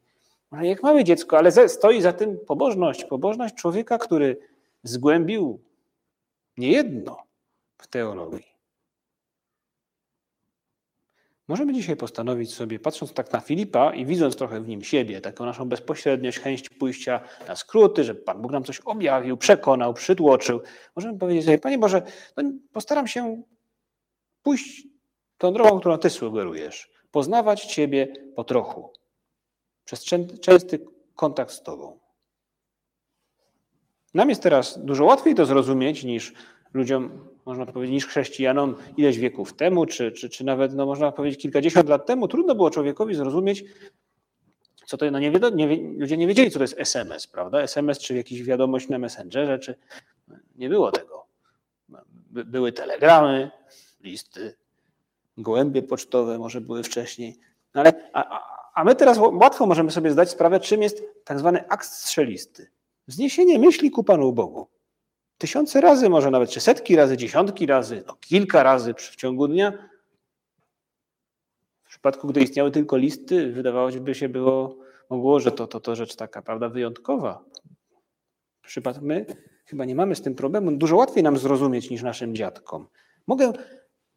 Może 0.51 0.67
jak 0.67 0.83
małe 0.83 1.03
dziecko, 1.03 1.37
ale 1.37 1.69
stoi 1.69 2.01
za 2.01 2.13
tym 2.13 2.37
pobożność. 2.47 3.05
Pobożność 3.05 3.55
człowieka, 3.55 3.97
który 3.97 4.37
zgłębił 4.83 5.59
niejedno 6.57 7.17
w 7.77 7.87
teologii. 7.87 8.51
Możemy 11.47 11.73
dzisiaj 11.73 11.95
postanowić 11.95 12.53
sobie, 12.53 12.79
patrząc 12.79 13.13
tak 13.13 13.31
na 13.31 13.39
Filipa 13.39 13.93
i 13.93 14.05
widząc 14.05 14.35
trochę 14.35 14.61
w 14.61 14.67
nim 14.67 14.83
siebie, 14.83 15.21
taką 15.21 15.45
naszą 15.45 15.69
bezpośredniość, 15.69 16.39
chęć 16.39 16.69
pójścia 16.69 17.21
na 17.47 17.55
skróty, 17.55 18.03
że 18.03 18.15
Pan 18.15 18.41
Bóg 18.41 18.51
nam 18.51 18.63
coś 18.63 18.79
objawił, 18.79 19.37
przekonał, 19.37 19.93
przytłoczył, 19.93 20.61
możemy 20.95 21.19
powiedzieć 21.19 21.45
sobie, 21.45 21.57
Panie 21.57 21.77
Boże, 21.77 22.01
no 22.37 22.43
postaram 22.73 23.07
się 23.07 23.41
pójść 24.43 24.90
tą 25.41 25.53
drogą, 25.53 25.79
którą 25.79 25.97
Ty 25.97 26.09
sugerujesz, 26.09 26.91
poznawać 27.11 27.65
Ciebie 27.65 28.07
po 28.35 28.43
trochu, 28.43 28.93
przez 29.85 30.05
częsty 30.41 30.79
kontakt 31.15 31.51
z 31.51 31.63
Tobą. 31.63 31.99
Nam 34.13 34.29
jest 34.29 34.43
teraz 34.43 34.85
dużo 34.85 35.05
łatwiej 35.05 35.35
to 35.35 35.45
zrozumieć 35.45 36.03
niż 36.03 36.33
ludziom 36.73 37.31
można 37.45 37.65
powiedzieć, 37.65 37.93
niż 37.93 38.07
chrześcijanom 38.07 38.75
ileś 38.97 39.17
wieków 39.17 39.53
temu, 39.53 39.85
czy, 39.85 40.11
czy, 40.11 40.29
czy 40.29 40.43
nawet, 40.43 40.73
no, 40.73 40.85
można 40.85 41.11
powiedzieć, 41.11 41.41
kilkadziesiąt 41.41 41.89
lat 41.89 42.05
temu. 42.05 42.27
Trudno 42.27 42.55
było 42.55 42.69
człowiekowi 42.69 43.15
zrozumieć, 43.15 43.63
co 44.85 44.97
to 44.97 45.11
no 45.11 45.19
nie, 45.19 45.31
nie, 45.53 45.77
ludzie 45.97 46.17
nie 46.17 46.27
wiedzieli, 46.27 46.51
co 46.51 46.59
to 46.59 46.63
jest 46.63 46.79
SMS, 46.79 47.27
prawda? 47.27 47.61
SMS, 47.61 47.99
czy 47.99 48.15
jakaś 48.15 48.43
wiadomość 48.43 48.89
na 48.89 48.97
Messengerze, 48.99 49.59
czy 49.59 49.75
nie 50.55 50.69
było 50.69 50.91
tego. 50.91 51.25
By, 52.09 52.45
były 52.45 52.71
telegramy, 52.71 53.51
listy, 54.01 54.55
gołębie 55.41 55.83
pocztowe 55.83 56.39
może 56.39 56.61
były 56.61 56.83
wcześniej. 56.83 57.37
No 57.75 57.81
ale, 57.81 58.09
a, 58.13 58.41
a 58.73 58.83
my 58.83 58.95
teraz 58.95 59.17
łatwo 59.17 59.65
możemy 59.65 59.91
sobie 59.91 60.11
zdać 60.11 60.29
sprawę, 60.29 60.59
czym 60.59 60.81
jest 60.81 61.03
tak 61.23 61.39
zwany 61.39 61.69
akt 61.69 61.87
strzelisty. 61.87 62.71
Wzniesienie 63.07 63.59
myśli 63.59 63.91
ku 63.91 64.03
Panu 64.03 64.33
Bogu 64.33 64.67
tysiące 65.41 65.81
razy, 65.81 66.09
może 66.09 66.31
nawet 66.31 66.49
czy 66.49 66.59
setki 66.59 66.95
razy, 66.95 67.17
dziesiątki 67.17 67.65
razy, 67.65 68.03
no 68.07 68.15
kilka 68.15 68.63
razy 68.63 68.93
w 68.93 69.15
ciągu 69.15 69.47
dnia. 69.47 69.89
W 71.83 71.89
przypadku, 71.89 72.27
gdy 72.27 72.41
istniały 72.41 72.71
tylko 72.71 72.97
listy, 72.97 73.51
wydawało 73.51 73.91
by 73.91 74.15
się 74.15 74.29
było, 74.29 74.77
mogło, 75.09 75.39
że 75.39 75.51
to, 75.51 75.67
to, 75.67 75.79
to 75.79 75.95
rzecz 75.95 76.15
taka, 76.15 76.41
prawda, 76.41 76.69
wyjątkowa. 76.69 77.43
W 78.61 78.67
przypadku 78.67 79.05
my 79.05 79.25
chyba 79.65 79.85
nie 79.85 79.95
mamy 79.95 80.15
z 80.15 80.21
tym 80.21 80.35
problemu. 80.35 80.71
Dużo 80.71 80.95
łatwiej 80.95 81.23
nam 81.23 81.37
zrozumieć 81.37 81.89
niż 81.89 82.03
naszym 82.03 82.35
dziadkom. 82.35 82.87
Mogę 83.27 83.53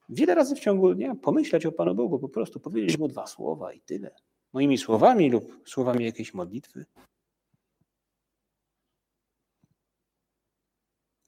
wiele 0.08 0.34
razy 0.34 0.54
w 0.54 0.60
ciągu 0.60 0.94
dnia 0.94 1.14
pomyśleć 1.14 1.66
o 1.66 1.72
Panu 1.72 1.94
Bogu, 1.94 2.18
po 2.18 2.28
prostu 2.28 2.60
powiedzieć 2.60 2.98
Mu 2.98 3.08
dwa 3.08 3.26
słowa 3.26 3.72
i 3.72 3.80
tyle. 3.80 4.10
Moimi 4.52 4.78
słowami 4.78 5.30
lub 5.30 5.68
słowami 5.68 6.04
jakiejś 6.04 6.34
modlitwy. 6.34 6.84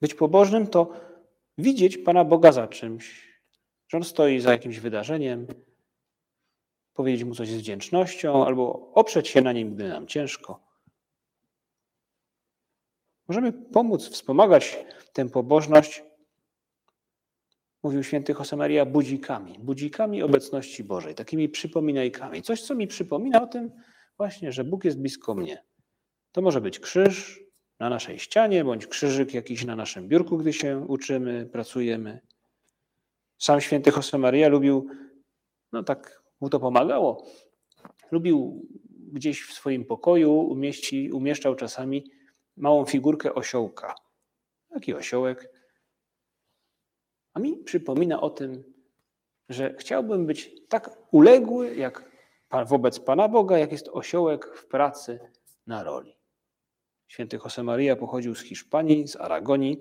Być 0.00 0.14
pobożnym 0.14 0.66
to 0.66 0.92
widzieć 1.58 1.98
Pana 1.98 2.24
Boga 2.24 2.52
za 2.52 2.68
czymś, 2.68 3.36
że 3.88 3.96
On 3.96 4.04
stoi 4.04 4.40
za 4.40 4.52
jakimś 4.52 4.78
wydarzeniem, 4.78 5.46
powiedzieć 6.94 7.24
Mu 7.24 7.34
coś 7.34 7.48
z 7.48 7.56
wdzięcznością 7.56 8.46
albo 8.46 8.92
oprzeć 8.94 9.28
się 9.28 9.42
na 9.42 9.52
Nim, 9.52 9.74
gdy 9.74 9.88
nam 9.88 10.06
ciężko. 10.06 10.66
Możemy 13.28 13.52
pomóc, 13.52 14.08
wspomagać 14.08 14.78
tę 15.12 15.28
pobożność, 15.28 16.04
mówił 17.86 18.02
święty 18.02 18.34
Josemaria, 18.38 18.86
budzikami, 18.86 19.58
budzikami 19.58 20.22
obecności 20.22 20.84
Bożej, 20.84 21.14
takimi 21.14 21.48
przypominajkami. 21.48 22.42
Coś, 22.42 22.62
co 22.62 22.74
mi 22.74 22.86
przypomina 22.86 23.42
o 23.42 23.46
tym 23.46 23.70
właśnie, 24.16 24.52
że 24.52 24.64
Bóg 24.64 24.84
jest 24.84 24.98
blisko 24.98 25.34
mnie. 25.34 25.64
To 26.32 26.42
może 26.42 26.60
być 26.60 26.78
krzyż, 26.80 27.40
na 27.80 27.90
naszej 27.90 28.18
ścianie, 28.18 28.64
bądź 28.64 28.86
krzyżyk 28.86 29.34
jakiś 29.34 29.64
na 29.64 29.76
naszym 29.76 30.08
biurku, 30.08 30.38
gdy 30.38 30.52
się 30.52 30.78
uczymy, 30.88 31.46
pracujemy. 31.52 32.20
Sam 33.38 33.60
święty 33.60 33.90
Josemaria 33.96 34.48
lubił, 34.48 34.88
no 35.72 35.82
tak 35.82 36.22
mu 36.40 36.50
to 36.50 36.60
pomagało, 36.60 37.26
lubił 38.10 38.66
gdzieś 39.12 39.42
w 39.42 39.52
swoim 39.52 39.84
pokoju 39.84 40.32
umieści, 40.32 41.10
umieszczał 41.12 41.54
czasami 41.54 42.04
małą 42.56 42.84
figurkę 42.84 43.34
osiołka. 43.34 43.94
Taki 44.70 44.94
osiołek. 44.94 45.55
A 47.36 47.40
mi 47.40 47.56
przypomina 47.56 48.20
o 48.20 48.30
tym, 48.30 48.64
że 49.48 49.74
chciałbym 49.78 50.26
być 50.26 50.50
tak 50.68 50.90
uległy 51.10 51.76
jak 51.76 52.10
wobec 52.66 53.00
Pana 53.00 53.28
Boga, 53.28 53.58
jak 53.58 53.72
jest 53.72 53.88
osiołek 53.88 54.56
w 54.56 54.66
pracy 54.66 55.18
na 55.66 55.82
roli. 55.82 56.16
Święty 57.08 57.38
Josemaria 57.44 57.96
pochodził 57.96 58.34
z 58.34 58.42
Hiszpanii, 58.42 59.08
z 59.08 59.16
Aragonii. 59.16 59.80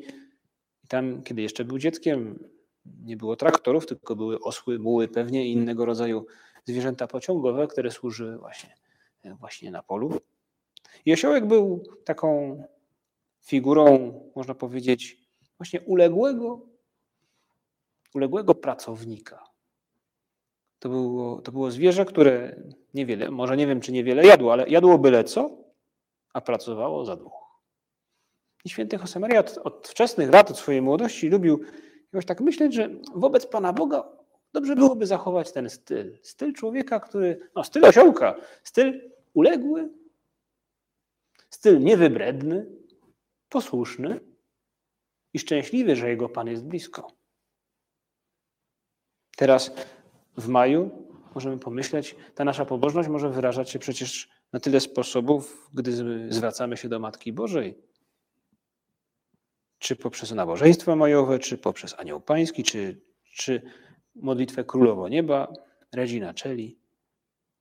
I 0.83 0.87
tam, 0.87 1.23
kiedy 1.23 1.41
jeszcze 1.41 1.65
był 1.65 1.77
dzieckiem, 1.77 2.49
nie 2.85 3.17
było 3.17 3.35
traktorów, 3.35 3.85
tylko 3.85 4.15
były 4.15 4.39
osły, 4.39 4.79
muły, 4.79 5.07
pewnie 5.07 5.47
innego 5.47 5.85
rodzaju 5.85 6.25
zwierzęta 6.65 7.07
pociągowe, 7.07 7.67
które 7.67 7.91
służyły 7.91 8.37
właśnie 8.37 8.75
właśnie 9.39 9.71
na 9.71 9.83
polu. 9.83 10.21
I 11.05 11.13
osiołek 11.13 11.45
był 11.45 11.83
taką 12.05 12.63
figurą, 13.41 14.13
można 14.35 14.55
powiedzieć, 14.55 15.17
właśnie 15.57 15.81
uległego, 15.81 16.74
uległego 18.15 18.55
pracownika. 18.55 19.43
To 20.79 20.89
było, 20.89 21.41
to 21.41 21.51
było 21.51 21.71
zwierzę, 21.71 22.05
które 22.05 22.55
niewiele, 22.93 23.31
może 23.31 23.57
nie 23.57 23.67
wiem, 23.67 23.81
czy 23.81 23.91
niewiele 23.91 24.25
jadło, 24.25 24.53
ale 24.53 24.69
jadło 24.69 24.97
byle 24.97 25.23
co, 25.23 25.57
a 26.33 26.41
pracowało 26.41 27.05
za 27.05 27.15
dwóch. 27.15 27.45
I 28.65 28.69
święty 28.69 28.97
Josemaria 28.97 29.39
od, 29.39 29.57
od 29.63 29.87
wczesnych 29.87 30.31
lat, 30.33 30.51
od 30.51 30.57
swojej 30.57 30.81
młodości 30.81 31.29
lubił 31.29 31.61
jakoś 32.13 32.25
tak 32.25 32.41
myśleć, 32.41 32.73
że 32.73 32.89
wobec 33.15 33.45
Pana 33.47 33.73
Boga 33.73 34.09
dobrze 34.53 34.75
byłoby 34.75 35.05
zachować 35.05 35.51
ten 35.51 35.69
styl. 35.69 36.17
Styl 36.21 36.53
człowieka, 36.53 36.99
który, 36.99 37.49
no 37.55 37.63
styl 37.63 37.85
osiołka, 37.85 38.35
styl 38.63 39.11
uległy, 39.33 39.89
styl 41.49 41.79
niewybredny, 41.79 42.65
posłuszny 43.49 44.19
i 45.33 45.39
szczęśliwy, 45.39 45.95
że 45.95 46.09
jego 46.09 46.29
Pan 46.29 46.47
jest 46.47 46.65
blisko. 46.65 47.11
Teraz 49.35 49.71
w 50.37 50.47
maju 50.47 51.05
możemy 51.35 51.57
pomyśleć, 51.57 52.15
ta 52.35 52.43
nasza 52.43 52.65
pobożność 52.65 53.09
może 53.09 53.29
wyrażać 53.29 53.69
się 53.69 53.79
przecież 53.79 54.29
na 54.53 54.59
tyle 54.59 54.79
sposobów, 54.79 55.69
gdy 55.73 55.91
zwracamy 56.33 56.77
się 56.77 56.89
do 56.89 56.99
Matki 56.99 57.33
Bożej. 57.33 57.77
Czy 59.79 59.95
poprzez 59.95 60.31
nabożeństwo 60.31 60.95
majowe, 60.95 61.39
czy 61.39 61.57
poprzez 61.57 61.99
Anioł 61.99 62.21
Pański, 62.21 62.63
czy, 62.63 63.01
czy 63.23 63.61
modlitwę 64.15 64.63
Królowo 64.63 65.09
Nieba, 65.09 65.53
Regina 65.91 66.33
Celi. 66.33 66.77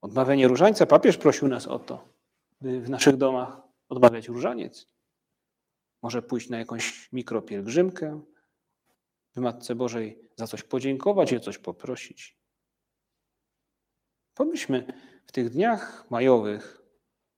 Odmawianie 0.00 0.48
różańca. 0.48 0.86
Papież 0.86 1.16
prosił 1.16 1.48
nas 1.48 1.66
o 1.66 1.78
to, 1.78 2.08
by 2.60 2.80
w 2.80 2.90
naszych 2.90 3.16
domach 3.16 3.60
odmawiać 3.88 4.28
różaniec. 4.28 4.86
Może 6.02 6.22
pójść 6.22 6.48
na 6.48 6.58
jakąś 6.58 7.12
mikropielgrzymkę, 7.12 8.20
by 9.34 9.40
Matce 9.40 9.74
Bożej 9.74 10.18
za 10.36 10.46
coś 10.46 10.62
podziękować 10.62 11.32
i 11.32 11.40
coś 11.40 11.58
poprosić. 11.58 12.36
Pomyślmy 14.34 14.86
w 15.26 15.32
tych 15.32 15.50
dniach 15.50 16.10
majowych, 16.10 16.82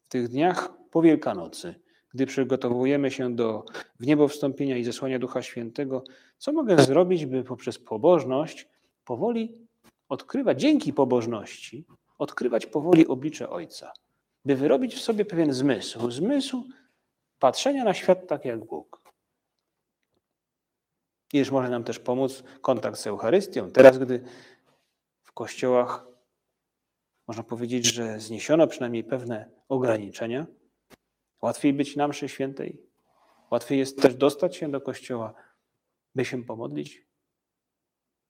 w 0.02 0.08
tych 0.08 0.28
dniach 0.28 0.72
po 0.90 1.02
Wielkanocy, 1.02 1.74
gdy 2.14 2.26
przygotowujemy 2.26 3.10
się 3.10 3.34
do 3.34 3.64
w 4.00 4.06
niebo 4.06 4.28
wstąpienia 4.28 4.76
i 4.76 4.84
zesłania 4.84 5.18
Ducha 5.18 5.42
Świętego, 5.42 6.04
co 6.38 6.52
mogę 6.52 6.82
zrobić, 6.82 7.26
by 7.26 7.44
poprzez 7.44 7.78
pobożność 7.78 8.68
powoli 9.04 9.58
odkrywać, 10.08 10.60
dzięki 10.60 10.92
pobożności, 10.92 11.84
odkrywać 12.18 12.66
powoli 12.66 13.06
oblicze 13.06 13.50
Ojca, 13.50 13.92
by 14.44 14.56
wyrobić 14.56 14.94
w 14.94 15.00
sobie 15.00 15.24
pewien 15.24 15.52
zmysł, 15.52 16.10
zmysł 16.10 16.64
patrzenia 17.38 17.84
na 17.84 17.94
świat 17.94 18.26
tak 18.28 18.44
jak 18.44 18.64
Bóg. 18.64 19.05
Iż 21.32 21.50
może 21.50 21.68
nam 21.68 21.84
też 21.84 21.98
pomóc 21.98 22.42
kontakt 22.60 22.98
z 22.98 23.06
Eucharystią. 23.06 23.70
Teraz, 23.70 23.98
gdy 23.98 24.24
w 25.22 25.32
kościołach 25.32 26.06
można 27.26 27.42
powiedzieć, 27.42 27.84
że 27.84 28.20
zniesiono 28.20 28.66
przynajmniej 28.66 29.04
pewne 29.04 29.50
ograniczenia, 29.68 30.46
łatwiej 31.42 31.72
być 31.72 31.96
na 31.96 32.08
mszy 32.08 32.28
świętej, 32.28 32.82
łatwiej 33.50 33.78
jest 33.78 34.02
też 34.02 34.14
dostać 34.14 34.56
się 34.56 34.70
do 34.70 34.80
kościoła, 34.80 35.34
by 36.14 36.24
się 36.24 36.44
pomodlić, 36.44 37.06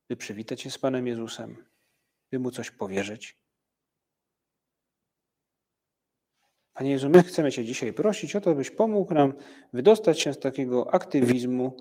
by 0.08 0.16
przywitać 0.16 0.60
się 0.60 0.70
z 0.70 0.78
Panem 0.78 1.06
Jezusem, 1.06 1.64
by 2.30 2.38
Mu 2.38 2.50
coś 2.50 2.70
powierzyć. 2.70 3.38
Panie 6.74 6.90
Jezu, 6.90 7.10
my 7.10 7.22
chcemy 7.22 7.52
Cię 7.52 7.64
dzisiaj 7.64 7.92
prosić 7.92 8.36
o 8.36 8.40
to, 8.40 8.54
byś 8.54 8.70
pomógł 8.70 9.14
nam 9.14 9.32
wydostać 9.72 10.20
się 10.20 10.32
z 10.32 10.38
takiego 10.38 10.94
aktywizmu, 10.94 11.76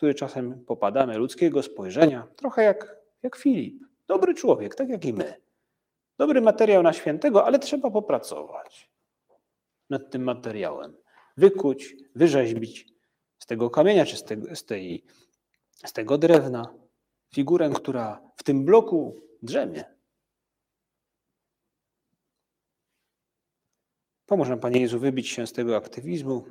który 0.00 0.14
czasem 0.14 0.64
popadamy, 0.64 1.18
ludzkiego 1.18 1.62
spojrzenia, 1.62 2.28
trochę 2.36 2.62
jak, 2.62 2.96
jak 3.22 3.36
Filip. 3.36 3.84
Dobry 4.06 4.34
człowiek, 4.34 4.74
tak 4.74 4.88
jak 4.88 5.04
i 5.04 5.12
my. 5.12 5.34
Dobry 6.18 6.40
materiał 6.40 6.82
na 6.82 6.92
świętego, 6.92 7.44
ale 7.46 7.58
trzeba 7.58 7.90
popracować 7.90 8.90
nad 9.90 10.10
tym 10.10 10.22
materiałem. 10.22 10.96
Wykuć, 11.36 11.96
wyrzeźbić 12.14 12.86
z 13.38 13.46
tego 13.46 13.70
kamienia 13.70 14.06
czy 14.06 14.16
z, 14.16 14.24
tego, 14.24 14.56
z, 14.56 14.64
tej, 14.64 15.04
z 15.84 15.92
tego 15.92 16.18
drewna 16.18 16.74
figurę, 17.34 17.70
która 17.70 18.22
w 18.36 18.42
tym 18.42 18.64
bloku 18.64 19.16
drzemie. 19.42 19.84
Pomóż 24.26 24.48
nam, 24.48 24.60
Panie 24.60 24.80
Jezu, 24.80 24.98
wybić 24.98 25.28
się 25.28 25.46
z 25.46 25.52
tego 25.52 25.76
aktywizmu, 25.76 26.44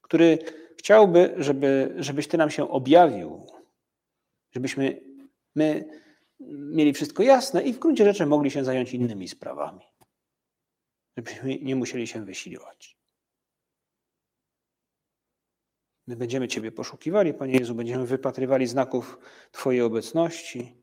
który 0.00 0.38
chciałby, 0.78 1.34
żeby, 1.36 1.94
żebyś 1.98 2.28
Ty 2.28 2.38
nam 2.38 2.50
się 2.50 2.70
objawił, 2.70 3.46
żebyśmy 4.52 5.00
my 5.54 5.88
mieli 6.40 6.92
wszystko 6.92 7.22
jasne 7.22 7.62
i 7.62 7.72
w 7.72 7.78
gruncie 7.78 8.04
rzeczy 8.04 8.26
mogli 8.26 8.50
się 8.50 8.64
zająć 8.64 8.94
innymi 8.94 9.28
sprawami. 9.28 9.80
Żebyśmy 11.16 11.58
nie 11.58 11.76
musieli 11.76 12.06
się 12.06 12.24
wysiliwać. 12.24 12.96
My 16.06 16.16
będziemy 16.16 16.48
Ciebie 16.48 16.72
poszukiwali, 16.72 17.34
Panie 17.34 17.58
Jezu, 17.58 17.74
będziemy 17.74 18.06
wypatrywali 18.06 18.66
znaków 18.66 19.18
Twojej 19.52 19.82
obecności, 19.82 20.82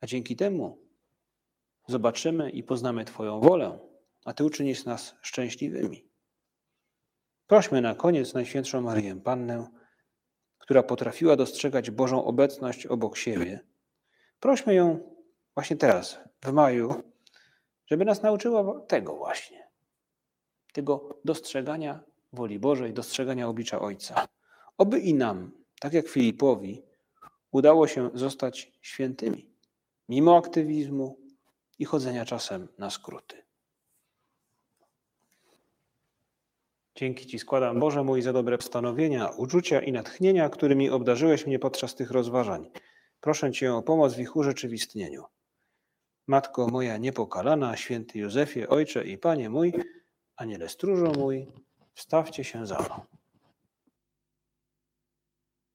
a 0.00 0.06
dzięki 0.06 0.36
temu 0.36 0.78
zobaczymy 1.86 2.50
i 2.50 2.62
poznamy 2.62 3.04
Twoją 3.04 3.40
wolę, 3.40 3.78
a 4.24 4.32
Ty 4.32 4.44
uczynisz 4.44 4.84
nas 4.84 5.16
szczęśliwymi. 5.22 6.09
Prośmy 7.50 7.80
na 7.80 7.94
koniec 7.94 8.34
Najświętszą 8.34 8.80
Maryję 8.80 9.20
Pannę, 9.20 9.68
która 10.58 10.82
potrafiła 10.82 11.36
dostrzegać 11.36 11.90
Bożą 11.90 12.24
obecność 12.24 12.86
obok 12.86 13.16
siebie. 13.16 13.60
Prośmy 14.40 14.74
ją 14.74 15.14
właśnie 15.54 15.76
teraz, 15.76 16.18
w 16.44 16.52
maju, 16.52 17.02
żeby 17.86 18.04
nas 18.04 18.22
nauczyła 18.22 18.80
tego 18.80 19.16
właśnie, 19.16 19.68
tego 20.72 21.18
dostrzegania 21.24 22.00
woli 22.32 22.58
Bożej, 22.58 22.92
dostrzegania 22.92 23.48
oblicza 23.48 23.80
Ojca. 23.80 24.28
Oby 24.78 25.00
i 25.00 25.14
nam, 25.14 25.50
tak 25.80 25.92
jak 25.92 26.08
Filipowi, 26.08 26.82
udało 27.50 27.86
się 27.86 28.10
zostać 28.14 28.72
świętymi, 28.82 29.50
mimo 30.08 30.36
aktywizmu 30.36 31.18
i 31.78 31.84
chodzenia 31.84 32.24
czasem 32.24 32.68
na 32.78 32.90
skróty. 32.90 33.49
Dzięki 36.94 37.26
Ci 37.26 37.38
składam, 37.38 37.80
Boże 37.80 38.04
mój, 38.04 38.22
za 38.22 38.32
dobre 38.32 38.58
postanowienia, 38.58 39.28
uczucia 39.28 39.80
i 39.80 39.92
natchnienia, 39.92 40.48
którymi 40.48 40.90
obdarzyłeś 40.90 41.46
mnie 41.46 41.58
podczas 41.58 41.94
tych 41.94 42.10
rozważań. 42.10 42.70
Proszę 43.20 43.52
Cię 43.52 43.74
o 43.74 43.82
pomoc 43.82 44.14
w 44.14 44.18
ich 44.18 44.36
urzeczywistnieniu. 44.36 45.24
Matko 46.26 46.66
moja 46.66 46.96
niepokalana, 46.96 47.76
święty 47.76 48.18
Józefie, 48.18 48.66
Ojcze 48.66 49.06
i 49.06 49.18
Panie 49.18 49.50
mój, 49.50 49.72
Aniele 50.36 50.68
stróżo 50.68 51.12
mój, 51.12 51.46
wstawcie 51.94 52.44
się 52.44 52.66
za 52.66 52.78
mną. 52.78 53.19